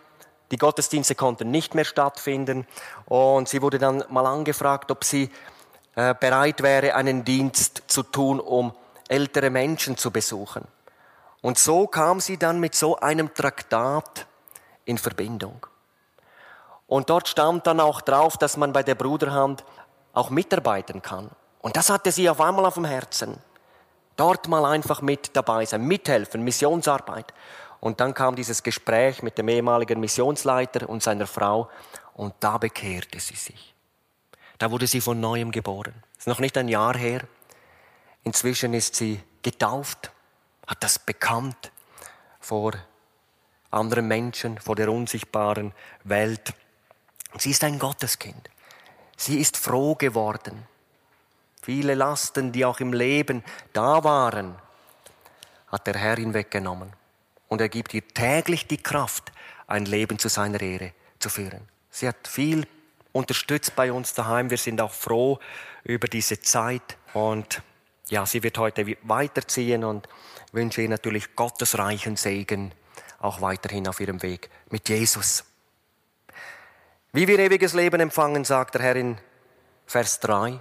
die 0.51 0.57
Gottesdienste 0.57 1.15
konnten 1.15 1.51
nicht 1.51 1.73
mehr 1.73 1.85
stattfinden 1.85 2.67
und 3.05 3.49
sie 3.49 3.61
wurde 3.61 3.79
dann 3.79 4.03
mal 4.09 4.25
angefragt, 4.25 4.91
ob 4.91 5.03
sie 5.03 5.31
äh, 5.95 6.13
bereit 6.19 6.61
wäre, 6.61 6.95
einen 6.95 7.23
Dienst 7.25 7.83
zu 7.87 8.03
tun, 8.03 8.39
um 8.39 8.73
ältere 9.07 9.49
Menschen 9.49 9.97
zu 9.97 10.11
besuchen. 10.11 10.67
Und 11.41 11.59
so 11.59 11.87
kam 11.87 12.19
sie 12.19 12.37
dann 12.37 12.59
mit 12.59 12.73
so 12.75 12.97
einem 12.97 13.33
Traktat 13.33 14.27
in 14.85 14.97
Verbindung. 14.97 15.65
Und 16.87 17.09
dort 17.09 17.27
stand 17.27 17.67
dann 17.67 17.79
auch 17.79 18.01
drauf, 18.01 18.37
dass 18.37 18.57
man 18.57 18.73
bei 18.73 18.83
der 18.83 18.95
Bruderhand 18.95 19.63
auch 20.13 20.29
mitarbeiten 20.29 21.01
kann. 21.01 21.29
Und 21.61 21.75
das 21.75 21.89
hatte 21.89 22.11
sie 22.11 22.29
auf 22.29 22.39
einmal 22.39 22.65
auf 22.65 22.75
dem 22.75 22.85
Herzen. 22.85 23.37
Dort 24.15 24.47
mal 24.47 24.65
einfach 24.65 25.01
mit 25.01 25.35
dabei 25.35 25.65
sein, 25.65 25.85
mithelfen, 25.85 26.43
Missionsarbeit. 26.43 27.33
Und 27.79 27.99
dann 27.99 28.13
kam 28.13 28.35
dieses 28.35 28.63
Gespräch 28.63 29.23
mit 29.23 29.37
dem 29.37 29.49
ehemaligen 29.49 29.99
Missionsleiter 29.99 30.87
und 30.87 31.03
seiner 31.03 31.27
Frau 31.27 31.69
und 32.13 32.33
da 32.39 32.57
bekehrte 32.57 33.19
sie 33.19 33.35
sich. 33.35 33.73
Da 34.57 34.71
wurde 34.71 34.87
sie 34.87 35.01
von 35.01 35.19
neuem 35.19 35.51
geboren. 35.51 35.93
Ist 36.17 36.27
noch 36.27 36.39
nicht 36.39 36.57
ein 36.57 36.67
Jahr 36.67 36.95
her. 36.95 37.21
Inzwischen 38.23 38.73
ist 38.73 38.95
sie 38.95 39.21
getauft, 39.41 40.11
hat 40.65 40.81
das 40.83 40.99
bekannt 40.99 41.71
vor 42.39 42.73
anderen 43.71 44.07
Menschen, 44.07 44.59
vor 44.59 44.75
der 44.75 44.89
unsichtbaren 44.89 45.73
Welt. 46.03 46.53
Sie 47.37 47.49
ist 47.49 47.63
ein 47.63 47.79
Gotteskind. 47.79 48.49
Sie 49.17 49.39
ist 49.39 49.57
froh 49.57 49.95
geworden. 49.95 50.67
Viele 51.63 51.95
Lasten, 51.95 52.51
die 52.51 52.65
auch 52.65 52.81
im 52.81 52.91
Leben 52.91 53.41
da 53.71 54.03
waren, 54.03 54.55
hat 55.69 55.87
der 55.87 55.95
Herr 55.95 56.17
hinweggenommen. 56.17 56.91
Und 57.47 57.61
er 57.61 57.69
gibt 57.69 57.93
ihr 57.93 58.05
täglich 58.05 58.67
die 58.67 58.83
Kraft, 58.83 59.31
ein 59.65 59.85
Leben 59.85 60.19
zu 60.19 60.27
seiner 60.27 60.61
Ehre 60.61 60.91
zu 61.19 61.29
führen. 61.29 61.69
Sie 61.89 62.05
hat 62.05 62.27
viel 62.27 62.67
unterstützt 63.13 63.77
bei 63.77 63.93
uns 63.93 64.13
daheim. 64.13 64.49
Wir 64.49 64.57
sind 64.57 64.81
auch 64.81 64.91
froh 64.91 65.39
über 65.85 66.09
diese 66.09 66.41
Zeit. 66.41 66.97
Und 67.13 67.61
ja, 68.09 68.25
sie 68.25 68.43
wird 68.43 68.57
heute 68.57 68.97
weiterziehen 69.03 69.85
und 69.85 70.09
wünsche 70.51 70.81
ihr 70.81 70.89
natürlich 70.89 71.33
Gottes 71.33 71.77
reichen 71.77 72.17
Segen 72.17 72.73
auch 73.19 73.39
weiterhin 73.39 73.87
auf 73.87 74.01
ihrem 74.01 74.21
Weg 74.21 74.49
mit 74.69 74.89
Jesus. 74.89 75.45
Wie 77.13 77.25
wir 77.25 77.39
ewiges 77.39 77.71
Leben 77.71 78.01
empfangen, 78.01 78.43
sagt 78.43 78.75
der 78.75 78.81
Herr 78.81 78.95
in 78.97 79.17
Vers 79.85 80.19
3. 80.19 80.59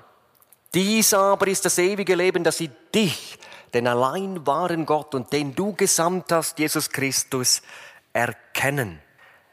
Dies 0.74 1.12
aber 1.12 1.48
ist 1.48 1.64
das 1.64 1.78
ewige 1.78 2.14
Leben, 2.14 2.44
dass 2.44 2.58
sie 2.58 2.70
dich, 2.94 3.38
den 3.74 3.86
allein 3.86 4.46
wahren 4.46 4.86
Gott 4.86 5.14
und 5.14 5.32
den 5.32 5.54
du 5.54 5.74
gesandt 5.74 6.32
hast, 6.32 6.58
Jesus 6.58 6.90
Christus, 6.90 7.62
erkennen. 8.12 9.00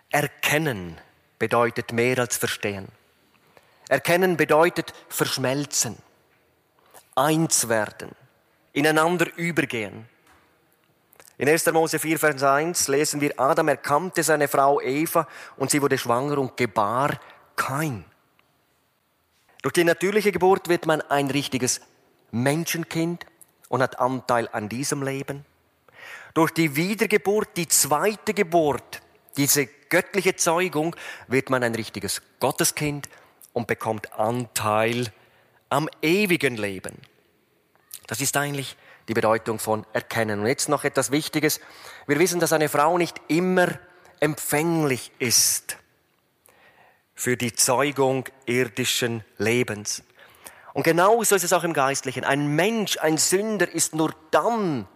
Erkennen 0.09 0.97
bedeutet 1.38 1.91
mehr 1.91 2.19
als 2.19 2.38
verstehen. 2.38 2.88
Erkennen 3.89 4.38
bedeutet 4.38 4.93
verschmelzen, 5.09 5.97
eins 7.15 7.67
werden, 7.67 8.11
ineinander 8.71 9.27
übergehen. 9.35 10.07
In 11.38 11.49
1. 11.49 11.65
Mose 11.71 11.99
4, 11.99 12.19
Vers 12.19 12.43
1 12.43 12.88
lesen 12.88 13.21
wir, 13.21 13.39
Adam 13.39 13.69
erkannte 13.69 14.23
seine 14.23 14.47
Frau 14.47 14.79
Eva 14.81 15.27
und 15.57 15.71
sie 15.71 15.81
wurde 15.81 15.97
schwanger 15.97 16.38
und 16.38 16.55
gebar 16.55 17.19
kein. 17.55 18.05
Durch 19.62 19.74
die 19.74 19.84
natürliche 19.84 20.32
Geburt 20.32 20.70
wird 20.70 20.86
man 20.86 21.01
ein 21.01 21.30
richtiges 21.30 21.82
Menschenkind 22.32 23.25
und 23.68 23.82
hat 23.82 24.00
Anteil 24.00 24.48
an 24.51 24.70
diesem 24.70 25.04
Leben. 25.04 25.46
Durch 26.34 26.51
die 26.51 26.75
Wiedergeburt, 26.75 27.50
die 27.58 27.68
zweite 27.68 28.34
Geburt, 28.34 29.01
diese 29.36 29.66
göttliche 29.66 30.36
Zeugung, 30.36 30.96
wird 31.28 31.50
man 31.50 31.63
ein 31.63 31.75
richtiges 31.75 32.22
Gotteskind 32.39 33.10
und 33.51 33.68
bekommt 33.68 34.13
Anteil 34.13 35.12
am 35.70 35.89
ewigen 36.01 36.56
Leben. 36.56 36.96
Das 38.08 38.22
ist 38.22 38.38
eigentlich 38.38 38.78
die 39.08 39.13
Bedeutung 39.13 39.60
von 39.60 39.86
Erkennen. 39.92 40.39
Und 40.39 40.48
jetzt 40.48 40.70
noch 40.70 40.84
etwas 40.84 41.12
Wichtiges. 41.12 41.60
Wir 42.08 42.20
wissen, 42.20 42.39
dass 42.39 42.54
eine 42.54 42.70
Frau 42.70 42.98
nicht 42.98 43.20
immer 43.28 43.68
empfänglich 44.20 45.12
ist 45.20 45.78
für 47.19 47.35
die 47.35 47.53
Zeugung 47.53 48.23
irdischen 48.45 49.25
Lebens. 49.38 50.03
Und 50.73 50.83
genauso 50.83 51.35
ist 51.35 51.43
es 51.43 51.51
auch 51.51 51.65
im 51.65 51.73
Geistlichen. 51.73 52.23
Ein 52.23 52.55
Mensch, 52.55 52.97
ein 52.97 53.17
Sünder 53.17 53.69
ist 53.69 53.93
nur 53.93 54.15
dann 54.31 54.88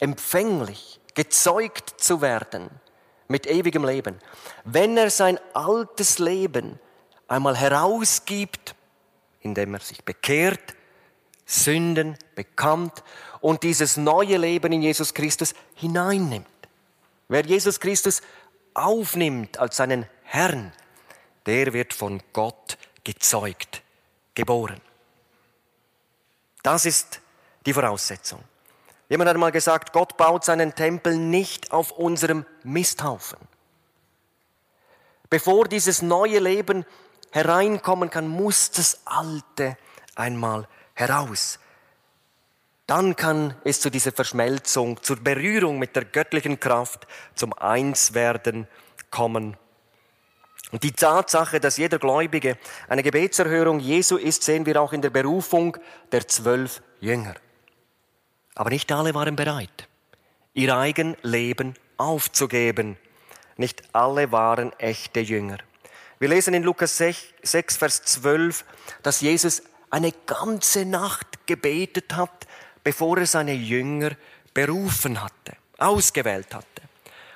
empfänglich, 0.00 0.98
gezeugt 1.12 2.00
zu 2.00 2.22
werden 2.22 2.70
mit 3.28 3.46
ewigem 3.46 3.84
Leben, 3.84 4.18
wenn 4.64 4.96
er 4.96 5.10
sein 5.10 5.38
altes 5.52 6.18
Leben 6.18 6.80
einmal 7.28 7.54
herausgibt, 7.54 8.74
indem 9.40 9.74
er 9.74 9.80
sich 9.80 10.02
bekehrt, 10.06 10.74
Sünden 11.44 12.16
bekannt 12.34 13.04
und 13.42 13.62
dieses 13.62 13.98
neue 13.98 14.38
Leben 14.38 14.72
in 14.72 14.80
Jesus 14.80 15.12
Christus 15.12 15.52
hineinnimmt. 15.74 16.46
Wer 17.28 17.44
Jesus 17.44 17.78
Christus 17.78 18.22
aufnimmt 18.72 19.58
als 19.58 19.76
seinen 19.76 20.06
Herrn, 20.22 20.72
der 21.46 21.72
wird 21.72 21.92
von 21.92 22.22
Gott 22.32 22.78
gezeugt, 23.04 23.82
geboren. 24.34 24.80
Das 26.62 26.86
ist 26.86 27.20
die 27.66 27.72
Voraussetzung. 27.72 28.42
Jemand 29.08 29.28
hat 29.28 29.36
mal 29.36 29.52
gesagt, 29.52 29.92
Gott 29.92 30.16
baut 30.16 30.44
seinen 30.44 30.74
Tempel 30.74 31.16
nicht 31.16 31.72
auf 31.72 31.90
unserem 31.92 32.46
Misthaufen. 32.62 33.38
Bevor 35.28 35.66
dieses 35.66 36.02
neue 36.02 36.38
Leben 36.38 36.84
hereinkommen 37.30 38.10
kann, 38.10 38.28
muss 38.28 38.70
das 38.70 39.00
Alte 39.04 39.76
einmal 40.14 40.68
heraus. 40.94 41.58
Dann 42.86 43.16
kann 43.16 43.54
es 43.64 43.80
zu 43.80 43.90
dieser 43.90 44.12
Verschmelzung, 44.12 45.02
zur 45.02 45.16
Berührung 45.16 45.78
mit 45.78 45.96
der 45.96 46.04
göttlichen 46.04 46.60
Kraft, 46.60 47.06
zum 47.34 47.52
Einswerden 47.54 48.66
kommen 49.10 49.56
und 50.72 50.82
die 50.82 50.92
Tatsache, 50.92 51.60
dass 51.60 51.76
jeder 51.76 51.98
Gläubige 51.98 52.56
eine 52.88 53.02
Gebetserhörung 53.02 53.78
Jesu 53.78 54.16
ist, 54.16 54.42
sehen 54.42 54.64
wir 54.64 54.80
auch 54.80 54.94
in 54.94 55.02
der 55.02 55.10
Berufung 55.10 55.76
der 56.10 56.26
zwölf 56.26 56.82
Jünger. 57.00 57.34
Aber 58.54 58.70
nicht 58.70 58.90
alle 58.90 59.14
waren 59.14 59.36
bereit, 59.36 59.88
ihr 60.54 60.76
eigen 60.76 61.16
Leben 61.22 61.74
aufzugeben. 61.98 62.96
Nicht 63.58 63.82
alle 63.92 64.32
waren 64.32 64.72
echte 64.78 65.20
Jünger. 65.20 65.58
Wir 66.18 66.28
lesen 66.28 66.54
in 66.54 66.62
Lukas 66.62 66.96
6, 66.96 67.76
Vers 67.76 68.02
12, 68.04 68.64
dass 69.02 69.20
Jesus 69.20 69.62
eine 69.90 70.12
ganze 70.24 70.86
Nacht 70.86 71.46
gebetet 71.46 72.14
hat, 72.16 72.46
bevor 72.82 73.18
er 73.18 73.26
seine 73.26 73.52
Jünger 73.52 74.12
berufen 74.54 75.22
hatte, 75.22 75.56
ausgewählt 75.76 76.54
hatte. 76.54 76.66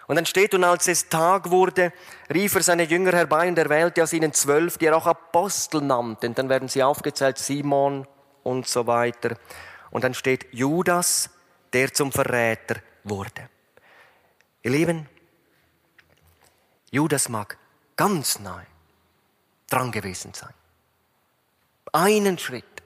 Und 0.07 0.17
dann 0.17 0.27
steht, 0.27 0.55
und 0.55 0.63
als 0.63 0.87
es 0.87 1.09
Tag 1.09 1.51
wurde, 1.51 1.93
rief 2.33 2.55
er 2.55 2.63
seine 2.63 2.85
Jünger 2.85 3.13
herbei 3.13 3.49
und 3.49 3.59
erwählte 3.59 4.03
aus 4.03 4.13
ihnen 4.13 4.33
zwölf, 4.33 4.79
die 4.79 4.87
er 4.87 4.97
auch 4.97 5.07
Apostel 5.07 5.81
nannte. 5.81 6.29
Und 6.29 6.39
dann 6.39 6.49
werden 6.49 6.69
sie 6.69 6.83
aufgezählt, 6.83 7.39
Simon 7.39 8.07
und 8.45 8.69
so 8.69 8.87
weiter. 8.87 9.37
Und 9.91 10.05
dann 10.05 10.15
steht 10.15 10.47
Judas, 10.53 11.31
der 11.73 11.93
zum 11.93 12.13
Verräter 12.13 12.77
wurde. 13.03 13.49
Ihr 14.63 14.71
Lieben, 14.71 15.09
Judas 16.91 17.29
mag 17.29 17.59
ganz 17.97 18.39
nahe 18.39 18.67
dran 19.69 19.91
gewesen 19.91 20.33
sein. 20.35 20.55
Einen 21.93 22.39
Schritt, 22.39 22.83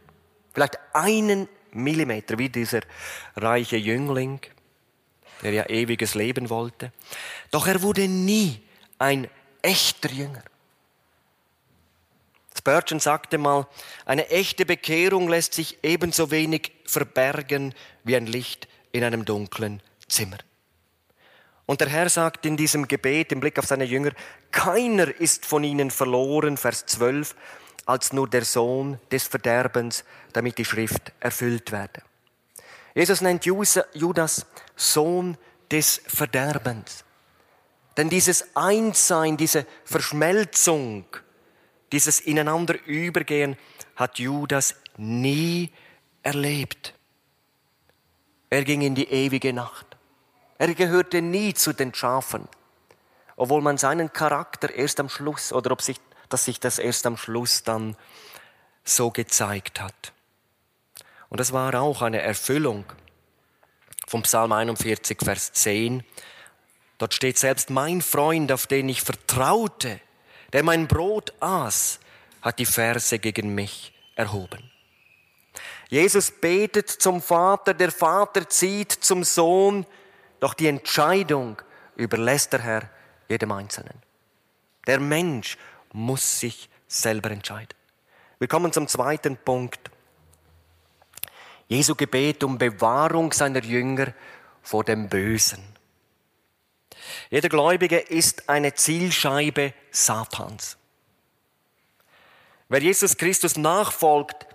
vielleicht 0.55 0.79
einen 0.95 1.49
Millimeter, 1.73 2.39
wie 2.39 2.49
dieser 2.49 2.81
reiche 3.37 3.77
Jüngling, 3.77 4.41
der 5.43 5.53
ja 5.53 5.69
ewiges 5.69 6.15
Leben 6.15 6.51
wollte. 6.51 6.93
Doch 7.51 7.67
er 7.67 7.83
wurde 7.83 8.09
nie 8.09 8.61
ein 8.99 9.29
echter 9.63 10.11
Jünger. 10.11 10.43
Spurgeon 12.57 13.01
sagte 13.01 13.39
mal, 13.39 13.67
eine 14.05 14.29
echte 14.29 14.67
Bekehrung 14.67 15.29
lässt 15.29 15.55
sich 15.55 15.79
ebenso 15.83 16.31
wenig 16.31 16.73
verbergen 16.85 17.75
wie 18.05 18.17
ein 18.17 18.27
Licht 18.27 18.69
in 18.93 19.03
einem 19.03 19.25
dunklen 19.25 19.83
Zimmer. 20.09 20.39
Und 21.65 21.81
der 21.81 21.89
Herr 21.89 22.09
sagt 22.11 22.45
in 22.45 22.57
diesem 22.57 22.89
Gebet 22.89 23.33
im 23.33 23.41
Blick 23.41 23.59
auf 23.59 23.65
seine 23.65 23.85
Jünger, 23.85 24.11
keiner 24.51 25.09
ist 25.21 25.47
von 25.47 25.65
ihnen 25.65 25.91
verloren, 25.91 26.57
Vers 26.57 26.85
12, 26.87 27.35
als 27.87 28.13
nur 28.13 28.29
der 28.29 28.45
Sohn 28.45 28.99
des 29.11 29.29
Verderbens, 29.29 30.05
damit 30.33 30.59
die 30.59 30.65
Schrift 30.65 31.13
erfüllt 31.21 31.73
werde. 31.73 32.03
Jesus 32.95 33.21
nennt 33.21 33.47
Judas 33.47 34.47
Sohn 34.81 35.37
des 35.71 36.01
Verderbens. 36.07 37.05
Denn 37.97 38.09
dieses 38.09 38.57
Einssein, 38.57 39.37
diese 39.37 39.67
Verschmelzung, 39.85 41.05
dieses 41.93 42.21
ineinander 42.21 42.83
Übergehen 42.87 43.57
hat 43.97 44.19
Judas 44.19 44.75
nie 44.97 45.71
erlebt. 46.23 46.95
Er 48.49 48.65
ging 48.65 48.81
in 48.81 48.95
die 48.95 49.09
ewige 49.09 49.53
Nacht. 49.53 49.87
Er 50.59 50.75
gehörte 50.75 51.21
nie 51.21 51.53
zu 51.55 51.73
den 51.73 51.95
Schafen, 51.95 52.49
obwohl 53.37 53.61
man 53.61 53.77
seinen 53.77 54.13
Charakter 54.13 54.75
erst 54.75 54.99
am 55.01 55.09
Schluss 55.09 55.53
oder 55.53 55.73
ob 55.73 55.83
sich, 55.83 56.01
dass 56.29 56.47
sich 56.47 56.59
das 56.59 56.79
erst 56.79 57.07
am 57.07 57.17
Schluss 57.17 57.65
dann 57.65 57.97
so 58.85 59.11
gezeigt 59.11 59.81
hat. 59.81 60.13
Und 61.29 61.39
das 61.39 61.53
war 61.53 61.75
auch 61.75 62.03
eine 62.03 62.23
Erfüllung 62.23 62.85
vom 64.11 64.23
Psalm 64.23 64.51
41, 64.51 65.19
Vers 65.23 65.53
10. 65.53 66.03
Dort 66.99 67.15
steht 67.15 67.39
selbst 67.39 67.71
mein 67.71 68.03
Freund, 68.03 68.51
auf 68.51 68.67
den 68.67 68.89
ich 68.89 69.03
vertraute, 69.03 70.01
der 70.53 70.65
mein 70.65 70.89
Brot 70.89 71.33
aß, 71.39 72.01
hat 72.43 72.59
die 72.59 72.67
Verse 72.67 73.17
gegen 73.21 73.55
mich 73.55 73.93
erhoben. 74.17 74.69
Jesus 75.89 76.33
betet 76.33 76.91
zum 76.91 77.23
Vater, 77.23 77.73
der 77.73 77.93
Vater 77.93 78.49
zieht 78.49 78.91
zum 78.91 79.23
Sohn, 79.23 79.87
doch 80.41 80.55
die 80.55 80.67
Entscheidung 80.67 81.63
überlässt 81.95 82.53
der 82.53 82.63
Herr 82.63 82.91
jedem 83.29 83.53
Einzelnen. 83.53 84.03
Der 84.89 84.99
Mensch 84.99 85.57
muss 85.93 86.41
sich 86.41 86.69
selber 86.89 87.31
entscheiden. 87.31 87.77
Wir 88.41 88.49
kommen 88.49 88.73
zum 88.73 88.89
zweiten 88.89 89.37
Punkt. 89.37 89.89
Jesu 91.71 91.95
Gebet 91.95 92.43
um 92.43 92.59
Bewahrung 92.59 93.33
seiner 93.33 93.63
Jünger 93.63 94.13
vor 94.61 94.83
dem 94.83 95.09
Bösen. 95.09 95.63
Jeder 97.31 97.49
Gläubige 97.49 97.97
ist 97.97 98.49
eine 98.49 98.75
Zielscheibe 98.75 99.73
Satans. 99.93 100.77
Wer 102.69 102.83
Jesus 102.83 103.17
Christus 103.17 103.57
nachfolgt, 103.57 104.49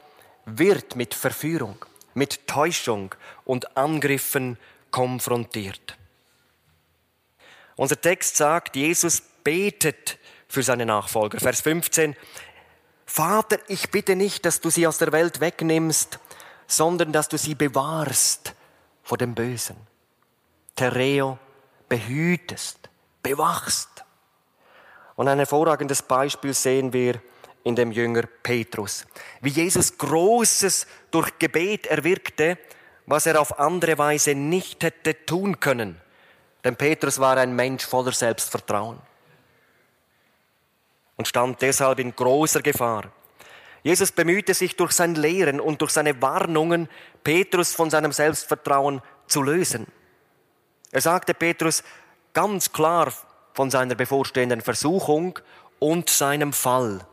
wird 0.45 0.97
mit 0.97 1.13
Verführung, 1.13 1.85
mit 2.13 2.47
Täuschung 2.47 3.15
und 3.45 3.77
Angriffen 3.77 4.57
konfrontiert. 4.91 5.97
Unser 7.77 7.99
Text 7.99 8.35
sagt, 8.35 8.75
Jesus 8.75 9.21
betet 9.45 10.17
für 10.49 10.63
seine 10.63 10.85
Nachfolger. 10.85 11.39
Vers 11.39 11.61
15. 11.61 12.13
Vater, 13.05 13.57
ich 13.69 13.89
bitte 13.89 14.17
nicht, 14.17 14.45
dass 14.45 14.59
du 14.59 14.69
sie 14.69 14.85
aus 14.85 14.97
der 14.97 15.13
Welt 15.13 15.39
wegnimmst, 15.39 16.19
sondern 16.67 17.11
dass 17.11 17.29
du 17.29 17.37
sie 17.37 17.55
bewahrst 17.55 18.53
vor 19.03 19.17
dem 19.17 19.35
Bösen. 19.35 19.77
Tereo, 20.75 21.37
behütest, 21.87 22.89
bewachst. 23.21 24.03
Und 25.15 25.27
ein 25.27 25.37
hervorragendes 25.37 26.01
Beispiel 26.01 26.53
sehen 26.53 26.91
wir 26.91 27.21
in 27.63 27.75
dem 27.75 27.91
Jünger 27.91 28.23
Petrus. 28.43 29.05
Wie 29.41 29.49
Jesus 29.49 29.97
Großes 29.97 30.85
durch 31.11 31.37
Gebet 31.39 31.87
erwirkte, 31.87 32.57
was 33.05 33.25
er 33.25 33.39
auf 33.39 33.59
andere 33.59 33.97
Weise 33.97 34.35
nicht 34.35 34.83
hätte 34.83 35.25
tun 35.25 35.59
können. 35.59 35.99
Denn 36.63 36.75
Petrus 36.75 37.19
war 37.19 37.37
ein 37.37 37.55
Mensch 37.55 37.85
voller 37.85 38.11
Selbstvertrauen 38.11 38.99
und 41.15 41.27
stand 41.27 41.61
deshalb 41.61 41.99
in 41.99 42.15
großer 42.15 42.61
Gefahr. 42.61 43.11
Jesus 43.85 44.11
bemühte 44.11 44.55
sich 44.55 44.75
durch 44.75 44.93
sein 44.93 45.13
Lehren 45.13 45.61
und 45.61 45.79
durch 45.79 45.91
seine 45.91 46.19
Warnungen, 46.19 46.89
Petrus 47.23 47.75
von 47.75 47.91
seinem 47.91 48.11
Selbstvertrauen 48.11 48.99
zu 49.27 49.43
lösen. 49.43 49.85
Er 50.91 51.01
sagte 51.01 51.35
Petrus 51.35 51.83
ganz 52.33 52.71
klar 52.71 53.13
von 53.53 53.69
seiner 53.69 53.93
bevorstehenden 53.93 54.61
Versuchung 54.61 55.37
und 55.77 56.09
seinem 56.09 56.51
Fall. 56.51 57.05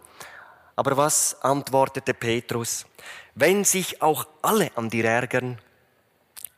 Aber 0.75 0.97
was 0.97 1.43
antwortete 1.43 2.15
Petrus? 2.15 2.87
Wenn 3.35 3.65
sich 3.65 4.01
auch 4.01 4.27
alle 4.41 4.71
an 4.75 4.89
dir 4.89 5.05
ärgern, 5.05 5.61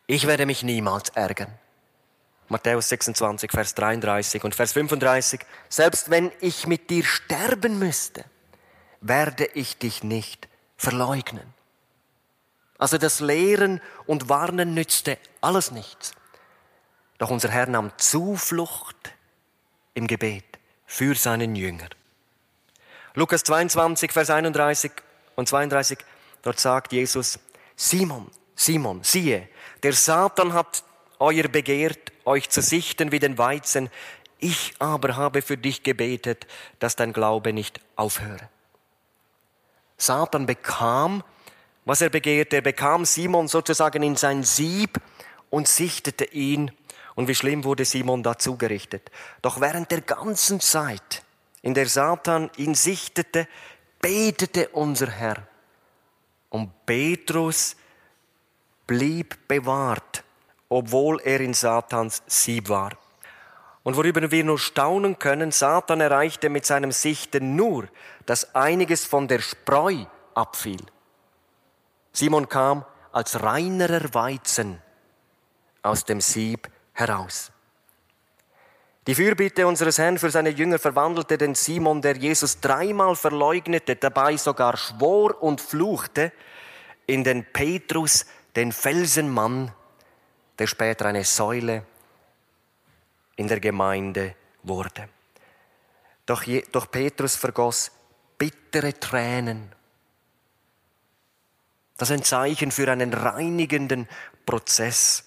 ich 0.07 0.29
werde 0.29 0.47
mich 0.47 0.63
niemals 0.63 1.09
ärgern. 1.09 1.53
Matthäus 2.49 2.89
26, 2.89 3.51
Vers 3.51 3.75
33 3.75 4.45
und 4.45 4.55
Vers 4.55 4.75
35. 4.75 5.41
Selbst 5.69 6.09
wenn 6.09 6.31
ich 6.39 6.69
mit 6.69 6.89
dir 6.89 7.03
sterben 7.03 7.81
müsste, 7.81 8.25
werde 9.05 9.45
ich 9.45 9.77
dich 9.77 10.03
nicht 10.03 10.49
verleugnen. 10.77 11.55
Also 12.79 12.99
das 12.99 13.21
Lehren 13.21 13.81
und 14.07 14.29
Warnen 14.29 14.75
nützte 14.75 15.19
alles 15.41 15.71
nichts. 15.71 16.13
Doch 17.19 17.31
unser 17.31 17.51
Herr 17.51 17.67
nahm 17.67 17.93
Zuflucht 17.99 19.15
im 19.93 20.07
Gebet 20.07 20.45
für 20.87 21.15
seinen 21.15 21.55
Jünger. 21.55 21.89
Lukas 23.15 23.45
22, 23.45 24.11
Vers 24.11 24.31
31 24.31 24.91
und 25.37 25.49
32, 25.49 25.99
dort 26.43 26.59
sagt 26.59 26.93
Jesus, 26.93 27.39
Simon, 27.77 28.31
Simon, 28.57 29.05
siehe, 29.05 29.49
der 29.83 29.93
Satan 29.93 30.55
hat 30.55 30.83
euer 31.19 31.49
begehrt, 31.49 32.13
euch 32.25 32.49
zu 32.49 32.63
sichten 32.63 33.13
wie 33.13 33.19
den 33.19 33.39
Weizen, 33.39 33.91
ich 34.39 34.75
aber 34.79 35.17
habe 35.17 35.43
für 35.43 35.57
dich 35.57 35.83
gebetet, 35.83 36.47
dass 36.79 36.97
dein 36.97 37.13
Glaube 37.13 37.53
nicht 37.53 37.81
aufhöre. 37.97 38.49
Satan 39.97 40.47
bekam, 40.47 41.23
was 41.85 42.01
er 42.01 42.11
begehrte. 42.11 42.57
Er 42.57 42.63
bekam 42.63 43.05
Simon 43.05 43.49
sozusagen 43.49 44.03
in 44.03 44.17
sein 44.17 44.43
Sieb 44.43 45.01
und 45.51 45.69
sichtete 45.69 46.25
ihn. 46.25 46.71
Und 47.15 47.29
wie 47.29 47.35
schlimm 47.35 47.65
wurde 47.65 47.85
Simon 47.85 48.23
dazu 48.23 48.57
gerichtet. 48.57 49.11
Doch 49.41 49.61
während 49.61 49.91
der 49.91 50.01
ganzen 50.01 50.61
Zeit, 50.61 51.23
in 51.63 51.75
der 51.75 51.87
Satan 51.87 52.51
ihn 52.57 52.75
sichtete, 52.75 53.47
betete 54.01 54.69
unser 54.71 55.11
Herr. 55.11 55.47
Und 56.51 56.87
Petrus 56.87 57.77
blieb 58.87 59.49
bewahrt, 59.49 60.25
obwohl 60.69 61.21
er 61.21 61.41
in 61.41 61.55
Satans 61.55 62.23
Sieb 62.27 62.69
war. 62.69 62.93
Und 63.85 63.97
worüber 63.97 64.31
wir 64.31 64.45
nur 64.45 64.59
staunen 64.59 65.19
können, 65.19 65.53
Satan 65.53 66.01
erreichte 66.01 66.49
mit 66.49 66.65
seinem 66.65 66.91
Sichten 66.91 67.55
nur, 67.55 67.87
dass 68.25 68.55
einiges 68.55 69.05
von 69.05 69.29
der 69.29 69.41
Spreu 69.41 70.07
abfiel. 70.35 70.81
Simon 72.11 72.49
kam 72.49 72.85
als 73.13 73.43
reinerer 73.43 74.13
Weizen 74.15 74.81
aus 75.83 76.05
dem 76.05 76.23
Sieb 76.23 76.71
heraus. 76.95 77.53
Die 79.07 79.15
Fürbitte 79.15 79.67
unseres 79.67 79.99
Herrn 79.99 80.19
für 80.19 80.31
seine 80.31 80.49
Jünger 80.49 80.79
verwandelte 80.79 81.37
den 81.37 81.55
Simon, 81.55 82.01
der 82.01 82.17
Jesus 82.17 82.61
dreimal 82.61 83.15
verleugnete, 83.17 83.97
dabei 83.97 84.39
sogar 84.39 84.79
schwor 84.79 85.43
und 85.43 85.61
fluchte, 85.61 86.33
in 87.07 87.23
den 87.23 87.45
Petrus, 87.45 88.25
den 88.57 88.73
Felsenmann, 88.73 89.73
der 90.59 90.67
später 90.67 91.05
eine 91.05 91.25
Säule 91.25 91.85
in 93.37 93.49
der 93.49 93.61
Gemeinde 93.61 94.35
wurde. 94.63 95.09
Doch, 96.27 96.45
doch 96.73 96.91
Petrus 96.91 97.37
vergoss 97.37 97.91
bittere 98.39 98.99
Tränen. 98.99 99.73
Das 101.97 102.11
ist 102.11 102.17
ein 102.17 102.25
Zeichen 102.25 102.71
für 102.71 102.91
einen 102.91 103.13
reinigenden 103.13 104.09
Prozess. 104.45 105.25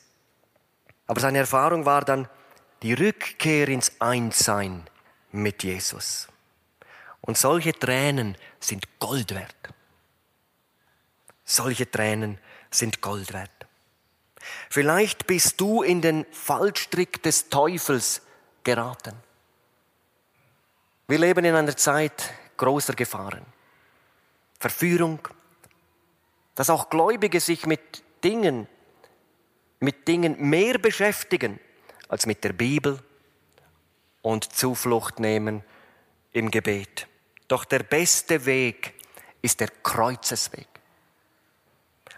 Aber 1.06 1.20
seine 1.20 1.40
Erfahrung 1.40 1.86
war 1.86 2.04
dann 2.04 2.28
die 2.82 2.94
Rückkehr 2.94 3.70
ins 3.70 3.94
Einssein 4.00 4.84
mit 5.32 5.64
Jesus. 5.64 6.28
Und 7.22 7.38
solche 7.38 7.74
Tränen 7.74 8.38
sind 8.60 9.00
Gold 9.00 9.34
wert. 9.34 9.56
Solche 11.46 11.90
Tränen 11.90 12.40
sind 12.70 13.02
Gold 13.02 13.34
wert. 13.34 13.57
Vielleicht 14.70 15.28
bist 15.28 15.60
du 15.62 15.84
in 15.84 16.02
den 16.02 16.26
Fallstrick 16.32 17.22
des 17.24 17.50
Teufels 17.50 18.22
geraten. 18.64 19.16
Wir 21.08 21.20
leben 21.20 21.46
in 21.46 21.56
einer 21.56 21.78
Zeit 21.78 22.34
großer 22.58 22.94
Gefahren. 22.94 23.46
Verführung, 24.60 25.20
dass 26.56 26.70
auch 26.70 26.90
Gläubige 26.90 27.40
sich 27.40 27.66
mit 27.66 28.04
Dingen, 28.24 28.68
mit 29.80 30.08
Dingen 30.08 30.50
mehr 30.50 30.80
beschäftigen 30.80 31.60
als 32.10 32.26
mit 32.26 32.44
der 32.44 32.54
Bibel 32.54 33.00
und 34.22 34.52
Zuflucht 34.54 35.20
nehmen 35.20 35.64
im 36.34 36.52
Gebet. 36.52 37.08
Doch 37.48 37.64
der 37.64 37.80
beste 37.80 38.46
Weg 38.46 38.96
ist 39.42 39.60
der 39.60 39.70
Kreuzesweg. 39.84 40.68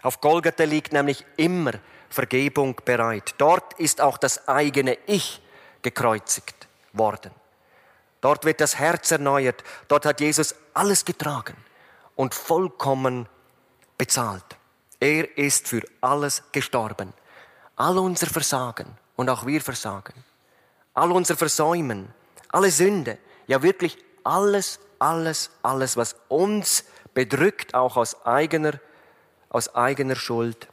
Auf 0.02 0.20
Golgatha 0.20 0.64
liegt 0.64 0.92
nämlich 0.92 1.24
immer 1.36 1.72
Vergebung 2.10 2.76
bereit. 2.84 3.34
Dort 3.38 3.78
ist 3.78 4.00
auch 4.00 4.18
das 4.18 4.48
eigene 4.48 4.98
Ich 5.06 5.40
gekreuzigt 5.82 6.68
worden. 6.92 7.30
Dort 8.20 8.44
wird 8.44 8.60
das 8.60 8.76
Herz 8.78 9.10
erneuert. 9.10 9.62
Dort 9.88 10.04
hat 10.04 10.20
Jesus 10.20 10.54
alles 10.74 11.04
getragen 11.04 11.56
und 12.16 12.34
vollkommen 12.34 13.28
bezahlt. 13.96 14.44
Er 14.98 15.38
ist 15.38 15.68
für 15.68 15.82
alles 16.02 16.42
gestorben. 16.52 17.14
All 17.76 17.96
unser 17.96 18.26
Versagen 18.26 18.98
und 19.16 19.30
auch 19.30 19.46
wir 19.46 19.62
versagen. 19.62 20.12
All 20.92 21.12
unser 21.12 21.36
Versäumen, 21.36 22.12
alle 22.48 22.70
Sünde, 22.70 23.16
ja 23.46 23.62
wirklich 23.62 23.96
alles, 24.24 24.80
alles, 24.98 25.50
alles, 25.62 25.96
was 25.96 26.16
uns 26.28 26.84
bedrückt, 27.14 27.74
auch 27.74 27.96
aus 27.96 28.26
eigener, 28.26 28.78
aus 29.48 29.74
eigener 29.74 30.16
Schuld, 30.16 30.68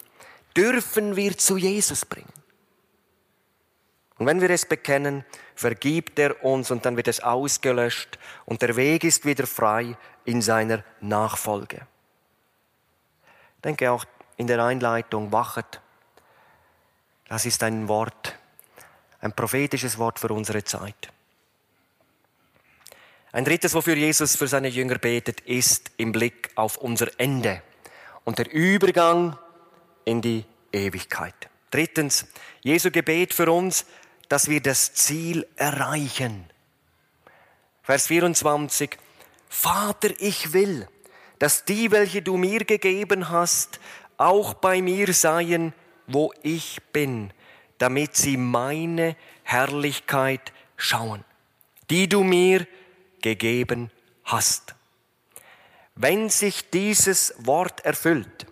dürfen 0.57 1.15
wir 1.15 1.37
zu 1.37 1.55
Jesus 1.55 2.03
bringen. 2.03 2.33
Und 4.17 4.25
wenn 4.25 4.41
wir 4.41 4.49
es 4.49 4.65
bekennen, 4.65 5.23
vergibt 5.55 6.17
er 6.17 6.43
uns 6.43 6.71
und 6.71 6.85
dann 6.85 6.97
wird 6.97 7.07
es 7.07 7.19
ausgelöscht 7.19 8.17
und 8.45 8.63
der 8.63 8.75
Weg 8.75 9.03
ist 9.03 9.25
wieder 9.25 9.45
frei 9.45 9.95
in 10.25 10.41
seiner 10.41 10.83
Nachfolge. 11.01 11.85
Ich 13.57 13.61
denke 13.61 13.91
auch 13.91 14.05
in 14.37 14.47
der 14.47 14.63
Einleitung, 14.63 15.31
wachet, 15.31 15.81
das 17.27 17.45
ist 17.45 17.61
ein 17.61 17.87
Wort, 17.87 18.35
ein 19.19 19.33
prophetisches 19.33 19.97
Wort 19.97 20.19
für 20.19 20.29
unsere 20.29 20.63
Zeit. 20.63 21.11
Ein 23.31 23.45
drittes, 23.45 23.75
wofür 23.75 23.95
Jesus 23.95 24.35
für 24.35 24.47
seine 24.47 24.69
Jünger 24.69 24.97
betet, 24.97 25.41
ist 25.41 25.91
im 25.97 26.11
Blick 26.11 26.49
auf 26.55 26.77
unser 26.77 27.07
Ende 27.19 27.61
und 28.23 28.39
der 28.39 28.51
Übergang 28.51 29.37
in 30.07 30.21
die 30.21 30.45
Ewigkeit. 30.71 31.49
Drittens, 31.69 32.27
Jesu 32.61 32.91
Gebet 32.91 33.33
für 33.33 33.51
uns, 33.51 33.85
dass 34.29 34.49
wir 34.49 34.61
das 34.61 34.93
Ziel 34.93 35.45
erreichen. 35.57 36.45
Vers 37.83 38.07
24, 38.07 38.97
Vater, 39.49 40.09
ich 40.19 40.53
will, 40.53 40.87
dass 41.39 41.65
die, 41.65 41.91
welche 41.91 42.21
du 42.21 42.37
mir 42.37 42.59
gegeben 42.59 43.29
hast, 43.29 43.81
auch 44.15 44.53
bei 44.53 44.81
mir 44.81 45.13
seien, 45.13 45.73
wo 46.07 46.33
ich 46.41 46.77
bin, 46.93 47.33
damit 47.77 48.15
sie 48.15 48.37
meine 48.37 49.17
Herrlichkeit 49.43 50.53
schauen, 50.77 51.25
die 51.89 52.07
du 52.07 52.23
mir 52.23 52.65
gegeben 53.21 53.91
hast. 54.23 54.73
Wenn 55.95 56.29
sich 56.29 56.69
dieses 56.69 57.33
Wort 57.39 57.83
erfüllt, 57.83 58.46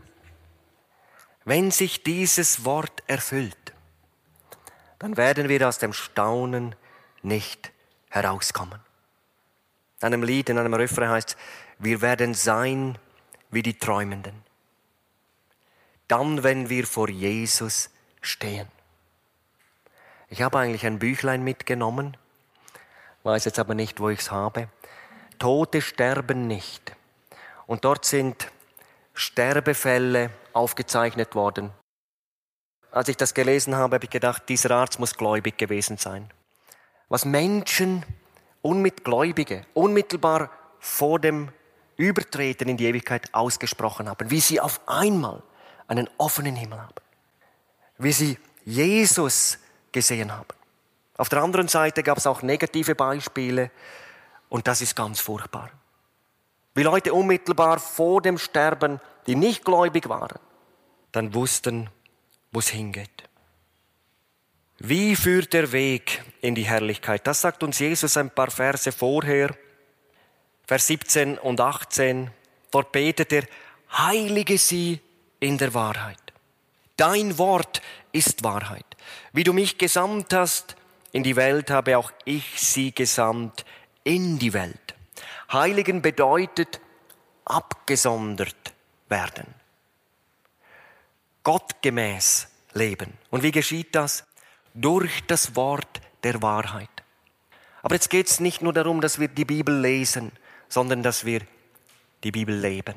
wenn 1.45 1.71
sich 1.71 2.03
dieses 2.03 2.65
Wort 2.65 3.03
erfüllt, 3.07 3.73
dann 4.99 5.15
werden 5.15 5.47
wir 5.47 5.67
aus 5.67 5.77
dem 5.77 5.93
Staunen 5.93 6.75
nicht 7.21 7.71
herauskommen. 8.09 8.79
In 10.01 10.07
einem 10.07 10.23
Lied, 10.23 10.49
in 10.49 10.57
einem 10.57 10.73
Refrain 10.73 11.09
heißt 11.09 11.37
wir 11.77 12.01
werden 12.01 12.33
sein 12.33 12.97
wie 13.51 13.61
die 13.61 13.77
Träumenden. 13.77 14.43
Dann, 16.07 16.43
wenn 16.43 16.69
wir 16.69 16.85
vor 16.87 17.09
Jesus 17.09 17.89
stehen. 18.21 18.67
Ich 20.29 20.41
habe 20.41 20.59
eigentlich 20.59 20.85
ein 20.85 20.99
Büchlein 20.99 21.43
mitgenommen, 21.43 22.17
weiß 23.23 23.45
jetzt 23.45 23.59
aber 23.59 23.75
nicht, 23.75 23.99
wo 23.99 24.09
ich 24.09 24.19
es 24.19 24.31
habe. 24.31 24.69
Tote 25.39 25.81
sterben 25.81 26.47
nicht. 26.47 26.95
Und 27.67 27.83
dort 27.83 28.05
sind 28.05 28.51
Sterbefälle 29.15 30.29
aufgezeichnet 30.53 31.35
worden. 31.35 31.71
Als 32.91 33.09
ich 33.09 33.17
das 33.17 33.33
gelesen 33.33 33.75
habe, 33.75 33.95
habe 33.95 34.05
ich 34.05 34.09
gedacht, 34.09 34.43
dieser 34.47 34.71
Arzt 34.71 34.99
muss 34.99 35.17
gläubig 35.17 35.57
gewesen 35.57 35.97
sein. 35.97 36.29
Was 37.09 37.25
Menschen, 37.25 38.05
Unmitgläubige, 38.61 39.65
unmittelbar 39.73 40.49
vor 40.79 41.19
dem 41.19 41.51
Übertreten 41.97 42.67
in 42.67 42.77
die 42.77 42.85
Ewigkeit 42.85 43.33
ausgesprochen 43.33 44.09
haben, 44.09 44.31
wie 44.31 44.39
sie 44.39 44.59
auf 44.59 44.81
einmal 44.87 45.43
einen 45.87 46.09
offenen 46.17 46.55
Himmel 46.55 46.81
haben, 46.81 46.95
wie 47.97 48.11
sie 48.11 48.37
Jesus 48.63 49.59
gesehen 49.91 50.31
haben. 50.31 50.47
Auf 51.17 51.29
der 51.29 51.41
anderen 51.41 51.67
Seite 51.67 52.03
gab 52.03 52.17
es 52.17 52.27
auch 52.27 52.41
negative 52.41 52.95
Beispiele 52.95 53.71
und 54.49 54.67
das 54.67 54.81
ist 54.81 54.95
ganz 54.95 55.19
furchtbar. 55.19 55.69
Wie 56.75 56.83
Leute 56.83 57.13
unmittelbar 57.13 57.79
vor 57.79 58.21
dem 58.21 58.37
Sterben, 58.37 58.99
die 59.27 59.35
nicht 59.35 59.63
gläubig 59.63 60.09
waren, 60.09 60.39
dann 61.13 61.33
wussten, 61.33 61.89
wo 62.51 62.59
es 62.59 62.67
hingeht. 62.67 63.23
Wie 64.77 65.15
führt 65.15 65.53
der 65.53 65.71
Weg 65.71 66.21
in 66.41 66.53
die 66.53 66.65
Herrlichkeit? 66.65 67.25
Das 67.25 67.39
sagt 67.41 67.63
uns 67.63 67.79
Jesus 67.79 68.17
ein 68.17 68.29
paar 68.29 68.51
Verse 68.51 68.91
vorher. 68.91 69.55
Vers 70.67 70.87
17 70.87 71.37
und 71.37 71.61
18. 71.61 72.29
Dort 72.71 72.91
betet 72.91 73.31
er, 73.31 73.43
heilige 73.93 74.57
sie 74.57 74.99
in 75.39 75.57
der 75.57 75.73
Wahrheit. 75.73 76.19
Dein 76.97 77.37
Wort 77.37 77.81
ist 78.11 78.43
Wahrheit. 78.43 78.85
Wie 79.31 79.45
du 79.45 79.53
mich 79.53 79.77
gesandt 79.77 80.33
hast 80.33 80.75
in 81.13 81.23
die 81.23 81.37
Welt, 81.37 81.69
habe 81.69 81.97
auch 81.97 82.11
ich 82.25 82.59
sie 82.59 82.93
gesandt 82.93 83.63
in 84.03 84.39
die 84.39 84.51
Welt. 84.51 84.94
Heiligen 85.51 86.01
bedeutet 86.01 86.79
abgesondert 87.45 88.73
werden. 89.09 89.45
Gottgemäß 91.43 92.47
leben. 92.73 93.13
Und 93.29 93.43
wie 93.43 93.51
geschieht 93.51 93.93
das? 93.95 94.25
Durch 94.73 95.23
das 95.27 95.55
Wort 95.55 96.01
der 96.23 96.41
Wahrheit. 96.41 96.89
Aber 97.83 97.95
jetzt 97.95 98.09
geht 98.09 98.27
es 98.27 98.39
nicht 98.39 98.61
nur 98.61 98.73
darum, 98.73 98.99
dass 98.99 99.19
wir 99.19 99.27
die 99.27 99.45
Bibel 99.45 99.79
lesen, 99.79 100.31
sondern 100.67 101.03
dass 101.03 101.23
wir 101.23 101.41
die 102.23 102.31
Bibel 102.31 102.57
leben. 102.57 102.95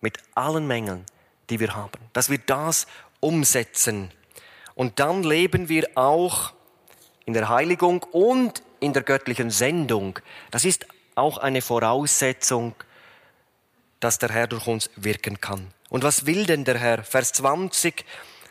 Mit 0.00 0.18
allen 0.34 0.66
Mängeln, 0.66 1.06
die 1.48 1.58
wir 1.58 1.74
haben. 1.74 1.98
Dass 2.12 2.28
wir 2.28 2.38
das 2.38 2.86
umsetzen. 3.20 4.12
Und 4.74 5.00
dann 5.00 5.22
leben 5.22 5.68
wir 5.68 5.88
auch 5.94 6.52
in 7.24 7.32
der 7.32 7.48
Heiligung 7.48 8.02
und 8.12 8.62
in 8.80 8.92
der 8.92 9.02
göttlichen 9.02 9.50
Sendung. 9.50 10.18
Das 10.50 10.64
ist 10.64 10.86
auch 11.18 11.38
eine 11.38 11.62
Voraussetzung, 11.62 12.74
dass 14.00 14.18
der 14.18 14.30
Herr 14.30 14.46
durch 14.46 14.66
uns 14.66 14.90
wirken 14.96 15.40
kann. 15.40 15.72
Und 15.90 16.04
was 16.04 16.26
will 16.26 16.46
denn 16.46 16.64
der 16.64 16.78
Herr? 16.78 17.02
Vers 17.02 17.32
20, 17.32 18.04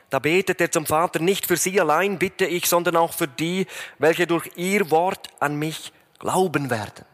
da 0.09 0.19
betet 0.19 0.61
er 0.61 0.71
zum 0.71 0.85
Vater, 0.85 1.19
nicht 1.19 1.45
für 1.45 1.57
sie 1.57 1.79
allein 1.79 2.19
bitte 2.19 2.45
ich, 2.45 2.67
sondern 2.67 2.95
auch 2.95 3.13
für 3.13 3.27
die, 3.27 3.67
welche 3.97 4.27
durch 4.27 4.49
ihr 4.55 4.89
Wort 4.91 5.29
an 5.39 5.57
mich 5.57 5.91
glauben 6.19 6.69
werden. 6.69 7.05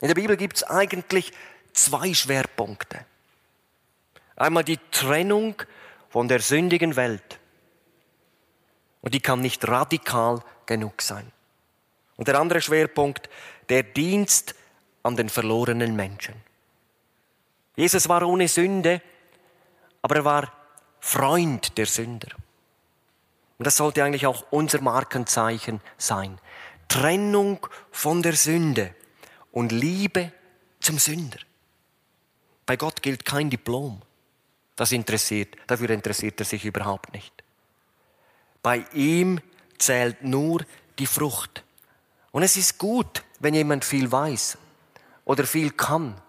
In 0.00 0.08
der 0.08 0.14
Bibel 0.14 0.36
gibt 0.36 0.56
es 0.56 0.62
eigentlich 0.64 1.32
zwei 1.72 2.12
Schwerpunkte. 2.12 3.06
Einmal 4.36 4.64
die 4.64 4.78
Trennung 4.90 5.54
von 6.10 6.28
der 6.28 6.40
sündigen 6.40 6.96
Welt. 6.96 7.38
Und 9.00 9.14
die 9.14 9.20
kann 9.20 9.40
nicht 9.40 9.66
radikal 9.68 10.40
genug 10.66 11.02
sein. 11.02 11.30
Und 12.16 12.28
der 12.28 12.38
andere 12.38 12.60
Schwerpunkt, 12.60 13.28
der 13.68 13.82
Dienst 13.82 14.54
an 15.02 15.16
den 15.16 15.28
verlorenen 15.28 15.96
Menschen. 15.96 16.34
Jesus 17.76 18.08
war 18.08 18.26
ohne 18.26 18.48
Sünde, 18.48 19.02
aber 20.02 20.16
er 20.16 20.24
war 20.24 20.52
Freund 21.00 21.76
der 21.76 21.86
Sünder. 21.86 22.28
Und 23.58 23.66
das 23.66 23.76
sollte 23.76 24.02
eigentlich 24.02 24.26
auch 24.26 24.44
unser 24.50 24.80
Markenzeichen 24.80 25.80
sein. 25.98 26.38
Trennung 26.88 27.66
von 27.90 28.22
der 28.22 28.34
Sünde 28.34 28.94
und 29.52 29.72
Liebe 29.72 30.32
zum 30.80 30.98
Sünder. 30.98 31.38
Bei 32.66 32.76
Gott 32.76 33.02
gilt 33.02 33.24
kein 33.24 33.50
Diplom. 33.50 34.02
Das 34.76 34.92
interessiert, 34.92 35.56
dafür 35.66 35.90
interessiert 35.90 36.40
er 36.40 36.46
sich 36.46 36.64
überhaupt 36.64 37.12
nicht. 37.12 37.32
Bei 38.62 38.84
ihm 38.92 39.40
zählt 39.78 40.22
nur 40.24 40.64
die 40.98 41.06
Frucht. 41.06 41.62
Und 42.32 42.42
es 42.42 42.56
ist 42.56 42.78
gut, 42.78 43.22
wenn 43.44 43.54
jemand 43.54 43.84
viel 43.84 44.10
weiß 44.10 44.58
oder 45.24 45.44
viel 45.44 45.70
kann 45.70 46.20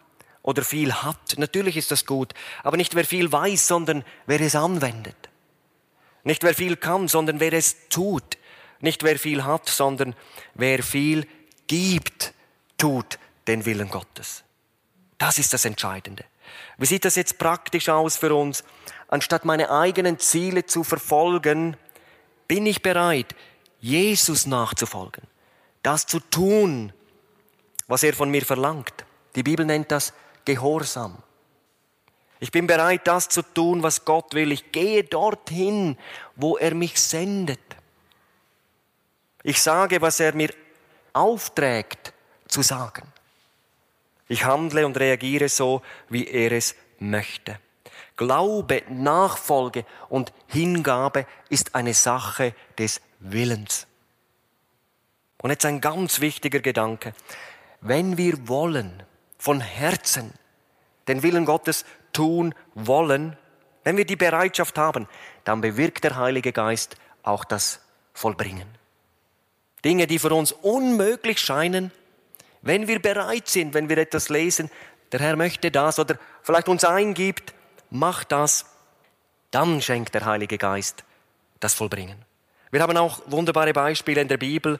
oder 0.43 0.63
viel 0.63 0.93
hat. 0.93 1.37
Natürlich 1.37 1.77
ist 1.77 1.89
das 1.89 2.05
gut, 2.05 2.33
aber 2.61 2.77
nicht 2.77 2.93
wer 2.93 3.05
viel 3.05 3.31
weiß, 3.31 3.67
sondern 3.67 4.03
wer 4.27 4.41
es 4.41 4.55
anwendet. 4.55 5.15
Nicht 6.23 6.43
wer 6.43 6.53
viel 6.53 6.75
kann, 6.75 7.07
sondern 7.07 7.39
wer 7.39 7.53
es 7.53 7.87
tut. 7.89 8.37
Nicht 8.79 9.03
wer 9.03 9.17
viel 9.17 9.43
hat, 9.43 9.69
sondern 9.69 10.15
wer 10.53 10.83
viel 10.83 11.27
gibt, 11.67 12.33
tut 12.77 13.17
den 13.47 13.65
Willen 13.65 13.89
Gottes. 13.89 14.43
Das 15.17 15.39
ist 15.39 15.53
das 15.53 15.65
Entscheidende. 15.65 16.25
Wie 16.77 16.85
sieht 16.85 17.05
das 17.05 17.15
jetzt 17.15 17.37
praktisch 17.37 17.89
aus 17.89 18.17
für 18.17 18.35
uns? 18.35 18.63
Anstatt 19.07 19.45
meine 19.45 19.71
eigenen 19.71 20.19
Ziele 20.19 20.65
zu 20.65 20.83
verfolgen, 20.83 21.77
bin 22.47 22.65
ich 22.65 22.81
bereit, 22.81 23.35
Jesus 23.79 24.45
nachzufolgen, 24.45 25.23
das 25.83 26.05
zu 26.05 26.19
tun, 26.19 26.91
was 27.87 28.03
er 28.03 28.13
von 28.13 28.29
mir 28.29 28.45
verlangt. 28.45 29.05
Die 29.35 29.43
Bibel 29.43 29.65
nennt 29.65 29.91
das 29.91 30.13
Gehorsam. 30.45 31.17
Ich 32.39 32.51
bin 32.51 32.67
bereit, 32.67 33.07
das 33.07 33.29
zu 33.29 33.41
tun, 33.41 33.81
was 33.83 34.05
Gott 34.05 34.33
will. 34.33 34.51
Ich 34.51 34.71
gehe 34.71 35.03
dorthin, 35.03 35.97
wo 36.35 36.57
er 36.57 36.75
mich 36.75 36.99
sendet. 36.99 37.59
Ich 39.43 39.61
sage, 39.61 40.01
was 40.01 40.19
er 40.19 40.35
mir 40.35 40.53
aufträgt 41.13 42.13
zu 42.47 42.61
sagen. 42.61 43.11
Ich 44.27 44.43
handle 44.43 44.85
und 44.85 44.97
reagiere 44.97 45.49
so, 45.49 45.81
wie 46.09 46.27
er 46.27 46.51
es 46.51 46.75
möchte. 46.99 47.59
Glaube, 48.17 48.83
Nachfolge 48.89 49.85
und 50.09 50.33
Hingabe 50.47 51.25
ist 51.49 51.75
eine 51.75 51.93
Sache 51.93 52.55
des 52.77 53.01
Willens. 53.19 53.87
Und 55.41 55.51
jetzt 55.51 55.65
ein 55.65 55.81
ganz 55.81 56.21
wichtiger 56.21 56.59
Gedanke. 56.59 57.13
Wenn 57.87 58.17
wir 58.17 58.47
wollen, 58.47 59.03
von 59.37 59.61
Herzen 59.61 60.33
den 61.07 61.21
Willen 61.21 61.45
Gottes 61.45 61.85
tun 62.13 62.55
wollen, 62.73 63.37
wenn 63.83 63.95
wir 63.95 64.05
die 64.05 64.15
Bereitschaft 64.15 64.75
haben, 64.79 65.07
dann 65.43 65.61
bewirkt 65.61 66.03
der 66.03 66.15
Heilige 66.15 66.51
Geist 66.51 66.95
auch 67.21 67.45
das 67.45 67.81
Vollbringen. 68.11 68.67
Dinge, 69.83 70.07
die 70.07 70.17
für 70.17 70.33
uns 70.33 70.51
unmöglich 70.51 71.39
scheinen, 71.39 71.91
wenn 72.63 72.87
wir 72.87 72.99
bereit 72.99 73.47
sind, 73.47 73.75
wenn 73.75 73.87
wir 73.87 73.99
etwas 73.99 74.29
lesen, 74.29 74.71
der 75.11 75.19
Herr 75.19 75.35
möchte 75.35 75.69
das 75.69 75.99
oder 75.99 76.17
vielleicht 76.41 76.67
uns 76.67 76.83
eingibt, 76.83 77.53
mach 77.91 78.23
das, 78.23 78.65
dann 79.51 79.79
schenkt 79.79 80.15
der 80.15 80.25
Heilige 80.25 80.57
Geist 80.57 81.03
das 81.59 81.75
Vollbringen. 81.75 82.17
Wir 82.71 82.81
haben 82.81 82.97
auch 82.97 83.21
wunderbare 83.27 83.73
Beispiele 83.73 84.21
in 84.21 84.27
der 84.27 84.37
Bibel. 84.37 84.79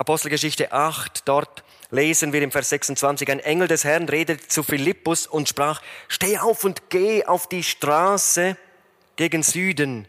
Apostelgeschichte 0.00 0.72
8, 0.72 1.28
dort 1.28 1.62
lesen 1.90 2.32
wir 2.32 2.40
im 2.40 2.50
Vers 2.50 2.70
26, 2.70 3.30
ein 3.30 3.40
Engel 3.40 3.68
des 3.68 3.84
Herrn 3.84 4.08
redete 4.08 4.48
zu 4.48 4.62
Philippus 4.62 5.26
und 5.26 5.46
sprach, 5.46 5.82
steh 6.08 6.38
auf 6.38 6.64
und 6.64 6.88
geh 6.88 7.26
auf 7.26 7.50
die 7.50 7.62
Straße 7.62 8.56
gegen 9.16 9.42
Süden, 9.42 10.08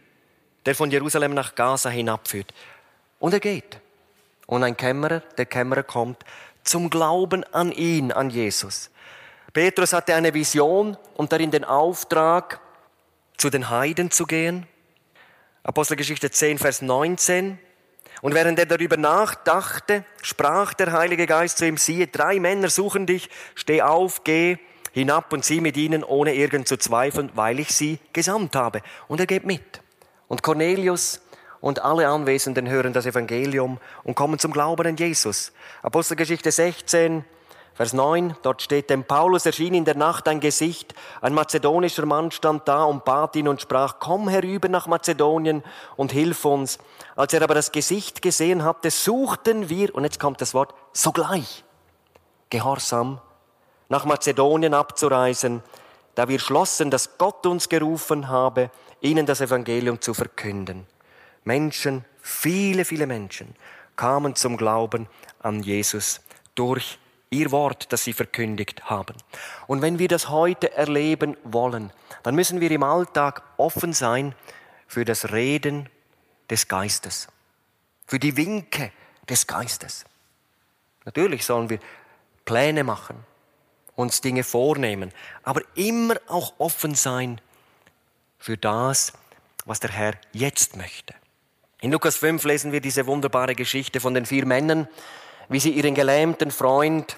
der 0.64 0.74
von 0.74 0.90
Jerusalem 0.90 1.34
nach 1.34 1.54
Gaza 1.54 1.90
hinabführt. 1.90 2.54
Und 3.18 3.34
er 3.34 3.40
geht. 3.40 3.80
Und 4.46 4.64
ein 4.64 4.78
Kämmerer, 4.78 5.20
der 5.36 5.44
Kämmerer 5.44 5.82
kommt 5.82 6.24
zum 6.64 6.88
Glauben 6.88 7.44
an 7.52 7.70
ihn, 7.70 8.12
an 8.12 8.30
Jesus. 8.30 8.90
Petrus 9.52 9.92
hatte 9.92 10.14
eine 10.14 10.32
Vision 10.32 10.96
und 11.16 11.32
darin 11.32 11.50
den 11.50 11.66
Auftrag, 11.66 12.60
zu 13.36 13.50
den 13.50 13.68
Heiden 13.68 14.10
zu 14.10 14.24
gehen. 14.24 14.66
Apostelgeschichte 15.64 16.30
10, 16.30 16.56
Vers 16.56 16.80
19. 16.80 17.58
Und 18.22 18.34
während 18.34 18.56
er 18.60 18.66
darüber 18.66 18.96
nachdachte, 18.96 20.04
sprach 20.22 20.74
der 20.74 20.92
Heilige 20.92 21.26
Geist 21.26 21.58
zu 21.58 21.66
ihm, 21.66 21.76
siehe, 21.76 22.06
drei 22.06 22.38
Männer 22.38 22.70
suchen 22.70 23.04
dich, 23.04 23.28
steh 23.56 23.82
auf, 23.82 24.22
geh 24.22 24.58
hinab 24.92 25.32
und 25.32 25.44
sieh 25.44 25.60
mit 25.60 25.76
ihnen, 25.76 26.04
ohne 26.04 26.32
irgend 26.34 26.68
zu 26.68 26.76
zweifeln, 26.76 27.30
weil 27.34 27.58
ich 27.58 27.74
sie 27.74 27.98
gesandt 28.12 28.54
habe. 28.54 28.80
Und 29.08 29.18
er 29.18 29.26
geht 29.26 29.44
mit. 29.44 29.82
Und 30.28 30.44
Cornelius 30.44 31.20
und 31.60 31.82
alle 31.82 32.06
Anwesenden 32.06 32.68
hören 32.68 32.92
das 32.92 33.06
Evangelium 33.06 33.78
und 34.04 34.14
kommen 34.14 34.38
zum 34.38 34.52
Glauben 34.52 34.86
an 34.86 34.96
Jesus. 34.96 35.52
Apostelgeschichte 35.82 36.52
16, 36.52 37.24
Vers 37.74 37.94
9, 37.94 38.36
dort 38.42 38.60
steht, 38.60 38.90
dem 38.90 39.04
Paulus 39.04 39.46
erschien 39.46 39.72
in 39.72 39.86
der 39.86 39.96
Nacht 39.96 40.28
ein 40.28 40.40
Gesicht, 40.40 40.94
ein 41.22 41.32
mazedonischer 41.32 42.04
Mann 42.04 42.30
stand 42.30 42.68
da 42.68 42.84
und 42.84 43.04
bat 43.06 43.34
ihn 43.34 43.48
und 43.48 43.62
sprach, 43.62 43.96
komm 43.98 44.28
herüber 44.28 44.68
nach 44.68 44.86
Mazedonien 44.86 45.62
und 45.96 46.12
hilf 46.12 46.44
uns. 46.44 46.78
Als 47.16 47.32
er 47.32 47.42
aber 47.42 47.54
das 47.54 47.72
Gesicht 47.72 48.20
gesehen 48.20 48.62
hatte, 48.62 48.90
suchten 48.90 49.70
wir, 49.70 49.94
und 49.94 50.04
jetzt 50.04 50.20
kommt 50.20 50.42
das 50.42 50.52
Wort, 50.52 50.74
sogleich, 50.92 51.64
gehorsam, 52.50 53.20
nach 53.88 54.04
Mazedonien 54.04 54.74
abzureisen, 54.74 55.62
da 56.14 56.28
wir 56.28 56.40
schlossen, 56.40 56.90
dass 56.90 57.16
Gott 57.16 57.46
uns 57.46 57.70
gerufen 57.70 58.28
habe, 58.28 58.70
ihnen 59.00 59.24
das 59.24 59.40
Evangelium 59.40 59.98
zu 59.98 60.12
verkünden. 60.12 60.86
Menschen, 61.44 62.04
viele, 62.20 62.84
viele 62.84 63.06
Menschen 63.06 63.56
kamen 63.96 64.36
zum 64.36 64.58
Glauben 64.58 65.08
an 65.40 65.62
Jesus 65.62 66.20
durch 66.54 66.98
ihr 67.32 67.50
Wort, 67.50 67.92
das 67.92 68.04
sie 68.04 68.12
verkündigt 68.12 68.84
haben. 68.90 69.16
Und 69.66 69.82
wenn 69.82 69.98
wir 69.98 70.08
das 70.08 70.28
heute 70.28 70.72
erleben 70.74 71.36
wollen, 71.44 71.92
dann 72.22 72.34
müssen 72.34 72.60
wir 72.60 72.70
im 72.70 72.82
Alltag 72.82 73.42
offen 73.56 73.92
sein 73.92 74.34
für 74.86 75.04
das 75.04 75.32
Reden 75.32 75.88
des 76.50 76.68
Geistes, 76.68 77.28
für 78.06 78.18
die 78.18 78.36
Winke 78.36 78.92
des 79.28 79.46
Geistes. 79.46 80.04
Natürlich 81.04 81.44
sollen 81.44 81.70
wir 81.70 81.78
Pläne 82.44 82.84
machen, 82.84 83.16
uns 83.96 84.20
Dinge 84.20 84.44
vornehmen, 84.44 85.12
aber 85.42 85.62
immer 85.74 86.16
auch 86.28 86.54
offen 86.58 86.94
sein 86.94 87.40
für 88.38 88.56
das, 88.56 89.12
was 89.64 89.80
der 89.80 89.90
Herr 89.90 90.14
jetzt 90.32 90.76
möchte. 90.76 91.14
In 91.80 91.90
Lukas 91.90 92.16
5 92.16 92.44
lesen 92.44 92.72
wir 92.72 92.80
diese 92.80 93.06
wunderbare 93.06 93.54
Geschichte 93.54 94.00
von 94.00 94.14
den 94.14 94.26
vier 94.26 94.46
Männern, 94.46 94.88
wie 95.48 95.60
sie 95.60 95.70
ihren 95.70 95.94
gelähmten 95.94 96.50
Freund 96.50 97.16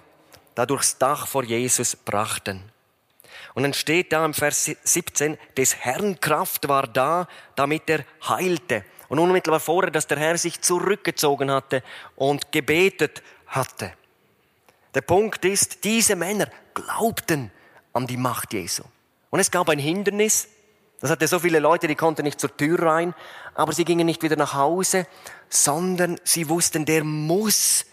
da 0.55 0.67
durchs 0.67 0.99
Dach 0.99 1.27
vor 1.27 1.45
Jesus 1.45 1.97
brachten. 1.97 2.63
Und 3.55 3.63
dann 3.63 3.75
steht 3.75 4.13
da 4.13 4.25
im 4.25 4.35
Vers 4.35 4.71
17, 4.83 5.39
des 5.57 5.77
Herrn 5.77 6.19
Kraft 6.21 6.69
war 6.69 6.87
da, 6.87 7.29
damit 7.55 7.89
er 7.89 8.05
heilte. 8.29 8.85
Und 9.09 9.19
unmittelbar 9.19 9.61
vorher, 9.61 9.91
dass 9.91 10.07
der 10.07 10.19
Herr 10.19 10.37
sich 10.39 10.61
zurückgezogen 10.61 11.51
hatte 11.51 11.83
und 12.17 12.51
gebetet 12.51 13.23
hatte. 13.47 13.93
Der 14.95 15.03
Punkt 15.03 15.45
ist, 15.45 15.85
diese 15.85 16.17
Männer 16.17 16.49
glaubten 16.73 17.51
an 17.93 18.07
die 18.07 18.17
Macht 18.17 18.53
Jesu. 18.53 18.83
Und 19.31 19.41
es 19.41 19.51
gab 19.51 19.69
ein 19.69 19.79
Hindernis, 19.79 20.49
das 21.01 21.11
hatte 21.11 21.29
so 21.29 21.39
viele 21.39 21.59
Leute, 21.59 21.87
die 21.87 21.97
konnten 21.97 22.23
nicht 22.23 22.41
zur 22.41 22.57
Tür 22.57 22.81
rein, 22.81 23.15
aber 23.55 23.73
sie 23.73 23.85
gingen 23.85 24.07
nicht 24.07 24.23
wieder 24.23 24.37
nach 24.37 24.55
Hause, 24.55 25.07
sondern 25.49 26.19
sie 26.25 26.49
wussten, 26.49 26.87
der 26.87 27.05
muss 27.05 27.85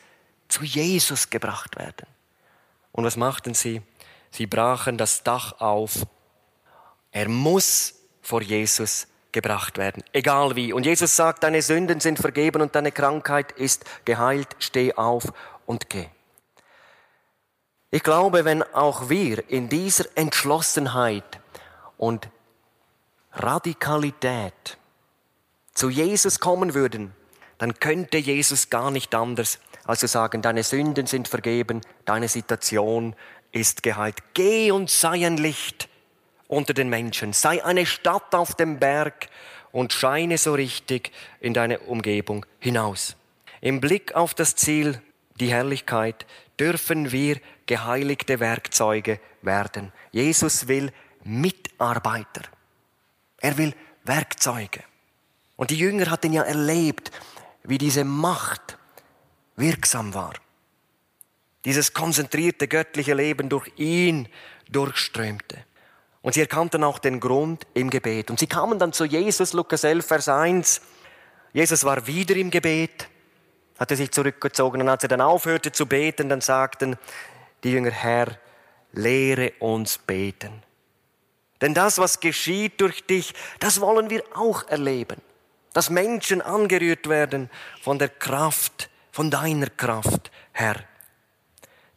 zu 0.47 0.63
Jesus 0.63 1.29
gebracht 1.29 1.77
werden. 1.77 2.07
Und 2.91 3.03
was 3.03 3.17
machten 3.17 3.53
sie? 3.53 3.81
Sie 4.31 4.47
brachen 4.47 4.97
das 4.97 5.23
Dach 5.23 5.59
auf. 5.59 6.05
Er 7.11 7.27
muss 7.29 7.95
vor 8.21 8.41
Jesus 8.41 9.07
gebracht 9.31 9.77
werden, 9.77 10.03
egal 10.13 10.55
wie. 10.55 10.73
Und 10.73 10.85
Jesus 10.85 11.15
sagt, 11.15 11.43
deine 11.43 11.61
Sünden 11.61 11.99
sind 11.99 12.19
vergeben 12.19 12.61
und 12.61 12.75
deine 12.75 12.91
Krankheit 12.91 13.51
ist 13.53 13.85
geheilt, 14.05 14.47
steh 14.59 14.93
auf 14.93 15.33
und 15.65 15.89
geh. 15.89 16.07
Ich 17.91 18.03
glaube, 18.03 18.45
wenn 18.45 18.63
auch 18.63 19.09
wir 19.09 19.49
in 19.49 19.67
dieser 19.67 20.05
Entschlossenheit 20.15 21.41
und 21.97 22.29
Radikalität 23.33 24.77
zu 25.73 25.89
Jesus 25.89 26.39
kommen 26.39 26.73
würden, 26.73 27.13
dann 27.57 27.79
könnte 27.79 28.17
Jesus 28.17 28.69
gar 28.69 28.91
nicht 28.91 29.13
anders, 29.13 29.59
als 29.85 29.99
zu 29.99 30.07
sagen, 30.07 30.41
deine 30.41 30.63
Sünden 30.63 31.07
sind 31.07 31.27
vergeben, 31.27 31.81
deine 32.05 32.27
Situation 32.27 33.15
ist 33.51 33.83
geheilt. 33.83 34.17
Geh 34.33 34.71
und 34.71 34.89
sei 34.89 35.25
ein 35.25 35.37
Licht 35.37 35.89
unter 36.47 36.73
den 36.73 36.89
Menschen, 36.89 37.33
sei 37.33 37.63
eine 37.63 37.85
Stadt 37.85 38.35
auf 38.35 38.55
dem 38.55 38.79
Berg 38.79 39.27
und 39.71 39.93
scheine 39.93 40.37
so 40.37 40.53
richtig 40.53 41.11
in 41.39 41.53
deine 41.53 41.79
Umgebung 41.79 42.45
hinaus. 42.59 43.15
Im 43.61 43.79
Blick 43.79 44.15
auf 44.15 44.33
das 44.33 44.55
Ziel, 44.55 45.01
die 45.39 45.51
Herrlichkeit, 45.51 46.25
dürfen 46.59 47.11
wir 47.11 47.39
geheiligte 47.65 48.39
Werkzeuge 48.39 49.19
werden. 49.41 49.93
Jesus 50.11 50.67
will 50.67 50.91
Mitarbeiter. 51.23 52.43
Er 53.37 53.57
will 53.57 53.73
Werkzeuge. 54.03 54.83
Und 55.55 55.69
die 55.69 55.77
Jünger 55.77 56.09
hatten 56.09 56.33
ja 56.33 56.43
erlebt, 56.43 57.11
wie 57.63 57.77
diese 57.77 58.03
Macht 58.03 58.77
wirksam 59.55 60.13
war. 60.13 60.33
Dieses 61.65 61.93
konzentrierte 61.93 62.67
göttliche 62.67 63.13
Leben 63.13 63.49
durch 63.49 63.71
ihn 63.77 64.27
durchströmte. 64.69 65.57
Und 66.21 66.33
sie 66.33 66.41
erkannten 66.41 66.83
auch 66.83 66.99
den 66.99 67.19
Grund 67.19 67.65
im 67.73 67.89
Gebet. 67.89 68.29
Und 68.29 68.39
sie 68.39 68.47
kamen 68.47 68.79
dann 68.79 68.93
zu 68.93 69.05
Jesus, 69.05 69.53
Lukas 69.53 69.83
11, 69.83 70.05
Vers 70.05 70.29
1. 70.29 70.81
Jesus 71.53 71.83
war 71.83 72.05
wieder 72.07 72.35
im 72.35 72.51
Gebet, 72.51 73.07
hatte 73.79 73.95
sich 73.95 74.11
zurückgezogen. 74.11 74.81
Und 74.81 74.89
als 74.89 75.03
er 75.03 75.09
dann 75.09 75.21
aufhörte 75.21 75.71
zu 75.71 75.85
beten, 75.85 76.29
dann 76.29 76.41
sagten 76.41 76.97
die 77.63 77.71
Jünger, 77.71 77.91
Herr, 77.91 78.37
lehre 78.93 79.53
uns 79.59 79.97
beten. 79.97 80.63
Denn 81.59 81.73
das, 81.73 81.97
was 81.97 82.19
geschieht 82.19 82.81
durch 82.81 83.05
dich, 83.05 83.33
das 83.59 83.81
wollen 83.81 84.09
wir 84.09 84.23
auch 84.33 84.67
erleben. 84.67 85.21
Dass 85.73 85.89
Menschen 85.89 86.41
angerührt 86.41 87.07
werden 87.07 87.49
von 87.81 87.99
der 87.99 88.09
Kraft, 88.09 88.89
von 89.11 89.29
deiner 89.29 89.67
Kraft, 89.67 90.31
Herr. 90.51 90.75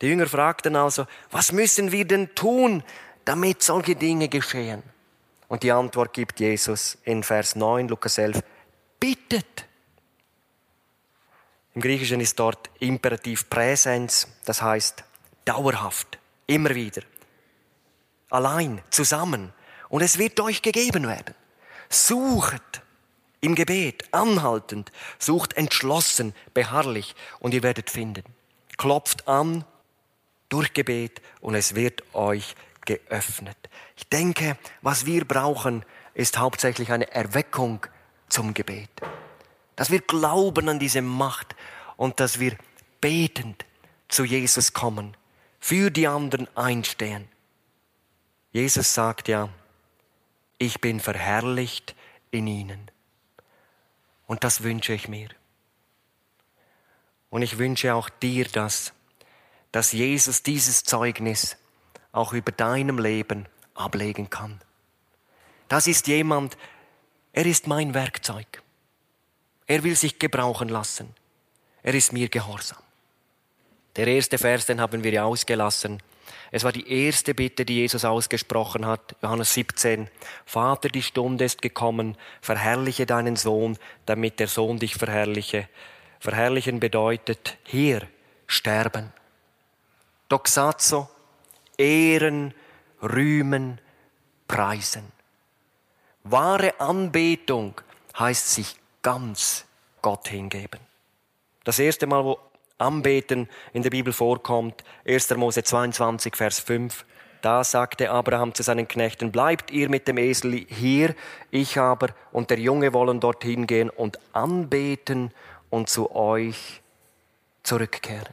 Die 0.01 0.07
Jünger 0.07 0.27
fragten 0.27 0.77
also, 0.77 1.07
was 1.31 1.53
müssen 1.53 1.93
wir 1.93 2.05
denn 2.05 2.35
tun, 2.35 2.83
damit 3.25 3.63
solche 3.63 3.97
Dinge 3.97 4.29
geschehen? 4.29 4.83
Und 5.49 5.63
die 5.63 5.73
Antwort 5.73 6.13
gibt 6.13 6.41
Jesus 6.41 6.99
in 7.05 7.23
Vers 7.23 7.55
9, 7.57 7.89
Lukas 7.89 8.19
11, 8.19 8.43
bittet. 8.99 9.67
Im 11.75 11.81
Griechischen 11.81 12.21
ist 12.21 12.39
dort 12.39 12.71
Imperativ 12.81 13.49
Präsens, 13.49 14.29
das 14.45 14.63
heißt 14.63 15.05
dauerhaft, 15.45 16.19
immer 16.47 16.75
wieder, 16.75 17.03
allein, 18.31 18.83
zusammen. 18.91 19.53
Und 19.89 20.03
es 20.03 20.19
wird 20.19 20.41
euch 20.41 20.63
gegeben 20.63 21.07
werden. 21.07 21.35
Sucht 21.89 22.83
im 23.45 23.55
Gebet, 23.55 24.05
anhaltend, 24.13 24.91
sucht 25.19 25.53
entschlossen, 25.55 26.35
beharrlich 26.55 27.15
und 27.41 27.53
ihr 27.53 27.63
werdet 27.63 27.91
finden. 27.91 28.25
Klopft 28.79 29.29
an 29.29 29.65
durch 30.49 30.73
Gebet 30.73 31.21
und 31.41 31.55
es 31.55 31.75
wird 31.75 32.03
euch 32.15 32.55
geöffnet. 32.87 33.57
Ich 33.97 34.09
denke, 34.09 34.57
was 34.81 35.05
wir 35.05 35.27
brauchen, 35.27 35.85
ist 36.15 36.39
hauptsächlich 36.39 36.91
eine 36.91 37.11
Erweckung 37.13 37.87
zum 38.31 38.55
Gebet. 38.55 38.91
Dass 39.77 39.91
wir 39.91 40.01
glauben 40.01 40.69
an 40.69 40.79
diese 40.79 41.03
Macht 41.03 41.55
und 41.97 42.21
dass 42.21 42.41
wir 42.41 42.57
betend 43.01 43.67
zu 44.09 44.25
Jesus 44.25 44.73
kommen, 44.73 45.17
für 45.61 45.91
die 45.91 46.07
anderen 46.07 46.49
einstehen. 46.57 47.29
Jesus 48.53 48.95
sagt 48.95 49.29
ja, 49.29 49.51
ich 50.57 50.81
bin 50.81 51.01
verherrlicht 51.01 51.95
in 52.31 52.47
ihnen. 52.47 52.94
Und 54.27 54.45
das 54.45 54.63
wünsche 54.63 54.93
ich 54.93 55.09
mir. 55.09 55.29
Und 57.31 57.43
ich 57.43 57.59
wünsche 57.59 57.95
auch 57.95 58.09
dir 58.09 58.47
das, 58.47 58.93
dass 59.73 59.93
Jesus 59.93 60.43
dieses 60.43 60.85
Zeugnis 60.85 61.57
auch 62.13 62.33
über 62.33 62.53
deinem 62.53 62.99
Leben 62.99 63.47
ablegen 63.75 64.31
kann. 64.31 64.61
Das 65.69 65.87
ist 65.87 66.07
jemand, 66.07 66.57
er 67.33 67.47
ist 67.47 67.67
mein 67.67 67.93
Werkzeug. 67.93 68.63
Er 69.67 69.83
will 69.83 69.97
sich 69.97 70.19
gebrauchen 70.19 70.69
lassen. 70.69 71.15
Er 71.83 71.95
ist 71.95 72.13
mir 72.13 72.29
gehorsam. 72.29 72.79
Der 73.97 74.07
erste 74.07 74.39
Vers, 74.39 74.67
den 74.67 74.81
haben 74.81 75.03
wir 75.03 75.13
ja 75.13 75.25
ausgelassen. 75.25 76.01
Es 76.51 76.65
war 76.65 76.73
die 76.73 76.91
erste 76.91 77.35
Bitte, 77.35 77.65
die 77.65 77.77
Jesus 77.77 78.05
ausgesprochen 78.05 78.87
hat. 78.87 79.17
Johannes 79.23 79.55
17. 79.55 80.09
Vater, 80.45 80.89
die 80.89 81.03
Stunde 81.03 81.45
ist 81.45 81.63
gekommen. 81.63 82.17
Verherrliche 82.41 83.07
deinen 83.07 83.37
Sohn, 83.37 83.79
damit 84.07 84.41
der 84.41 84.49
Sohn 84.49 84.79
dich 84.79 84.95
verherrliche. 84.95 85.69
Verherrlichen 86.21 86.81
bedeutet 86.81 87.59
hier 87.65 88.03
sterben. 88.47 89.13
Doxazo, 90.29 91.09
ehren, 91.77 92.55
rühmen, 93.03 93.81
preisen. 94.49 95.13
Wahre 96.23 96.81
Anbetung 96.81 97.81
heißt 98.19 98.55
sich 98.55 98.77
ganz 99.03 99.67
Gott 100.01 100.29
hingeben. 100.29 100.81
Das 101.65 101.79
erste 101.79 102.07
Mal, 102.07 102.25
wo 102.25 102.39
Anbeten 102.79 103.49
in 103.73 103.83
der 103.83 103.91
Bibel 103.91 104.13
vorkommt, 104.13 104.83
1. 105.07 105.37
Mose 105.37 105.63
22, 105.63 106.35
Vers 106.35 106.59
5, 106.61 107.05
da 107.41 107.63
sagte 107.63 108.11
Abraham 108.11 108.55
zu 108.55 108.63
seinen 108.63 108.89
Knechten, 108.89 109.31
bleibt 109.31 109.71
ihr 109.71 109.89
mit 109.89 110.09
dem 110.09 110.19
Esel 110.19 110.67
hier, 110.69 111.15
ich 111.51 111.79
aber 111.79 112.09
und 112.33 112.51
der 112.51 112.59
Junge 112.59 112.93
wollen 112.93 113.21
dorthin 113.21 113.67
gehen 113.67 113.91
und 113.91 114.19
anbeten 114.33 115.31
und 115.71 115.89
zu 115.89 116.15
euch 116.15 116.81
zurückkehren. 117.63 118.33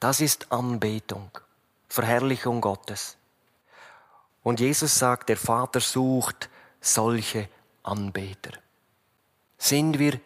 Das 0.00 0.20
ist 0.20 0.50
Anbetung, 0.52 1.30
Verherrlichung 1.88 2.60
Gottes. 2.60 3.16
Und 4.42 4.60
Jesus 4.60 4.98
sagt, 4.98 5.28
der 5.28 5.36
Vater 5.36 5.80
sucht 5.80 6.48
solche 6.80 7.48
Anbeter. 7.82 8.52
Sind 9.58 9.98
wir 9.98 10.20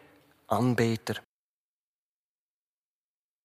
Anbeter? 0.47 1.15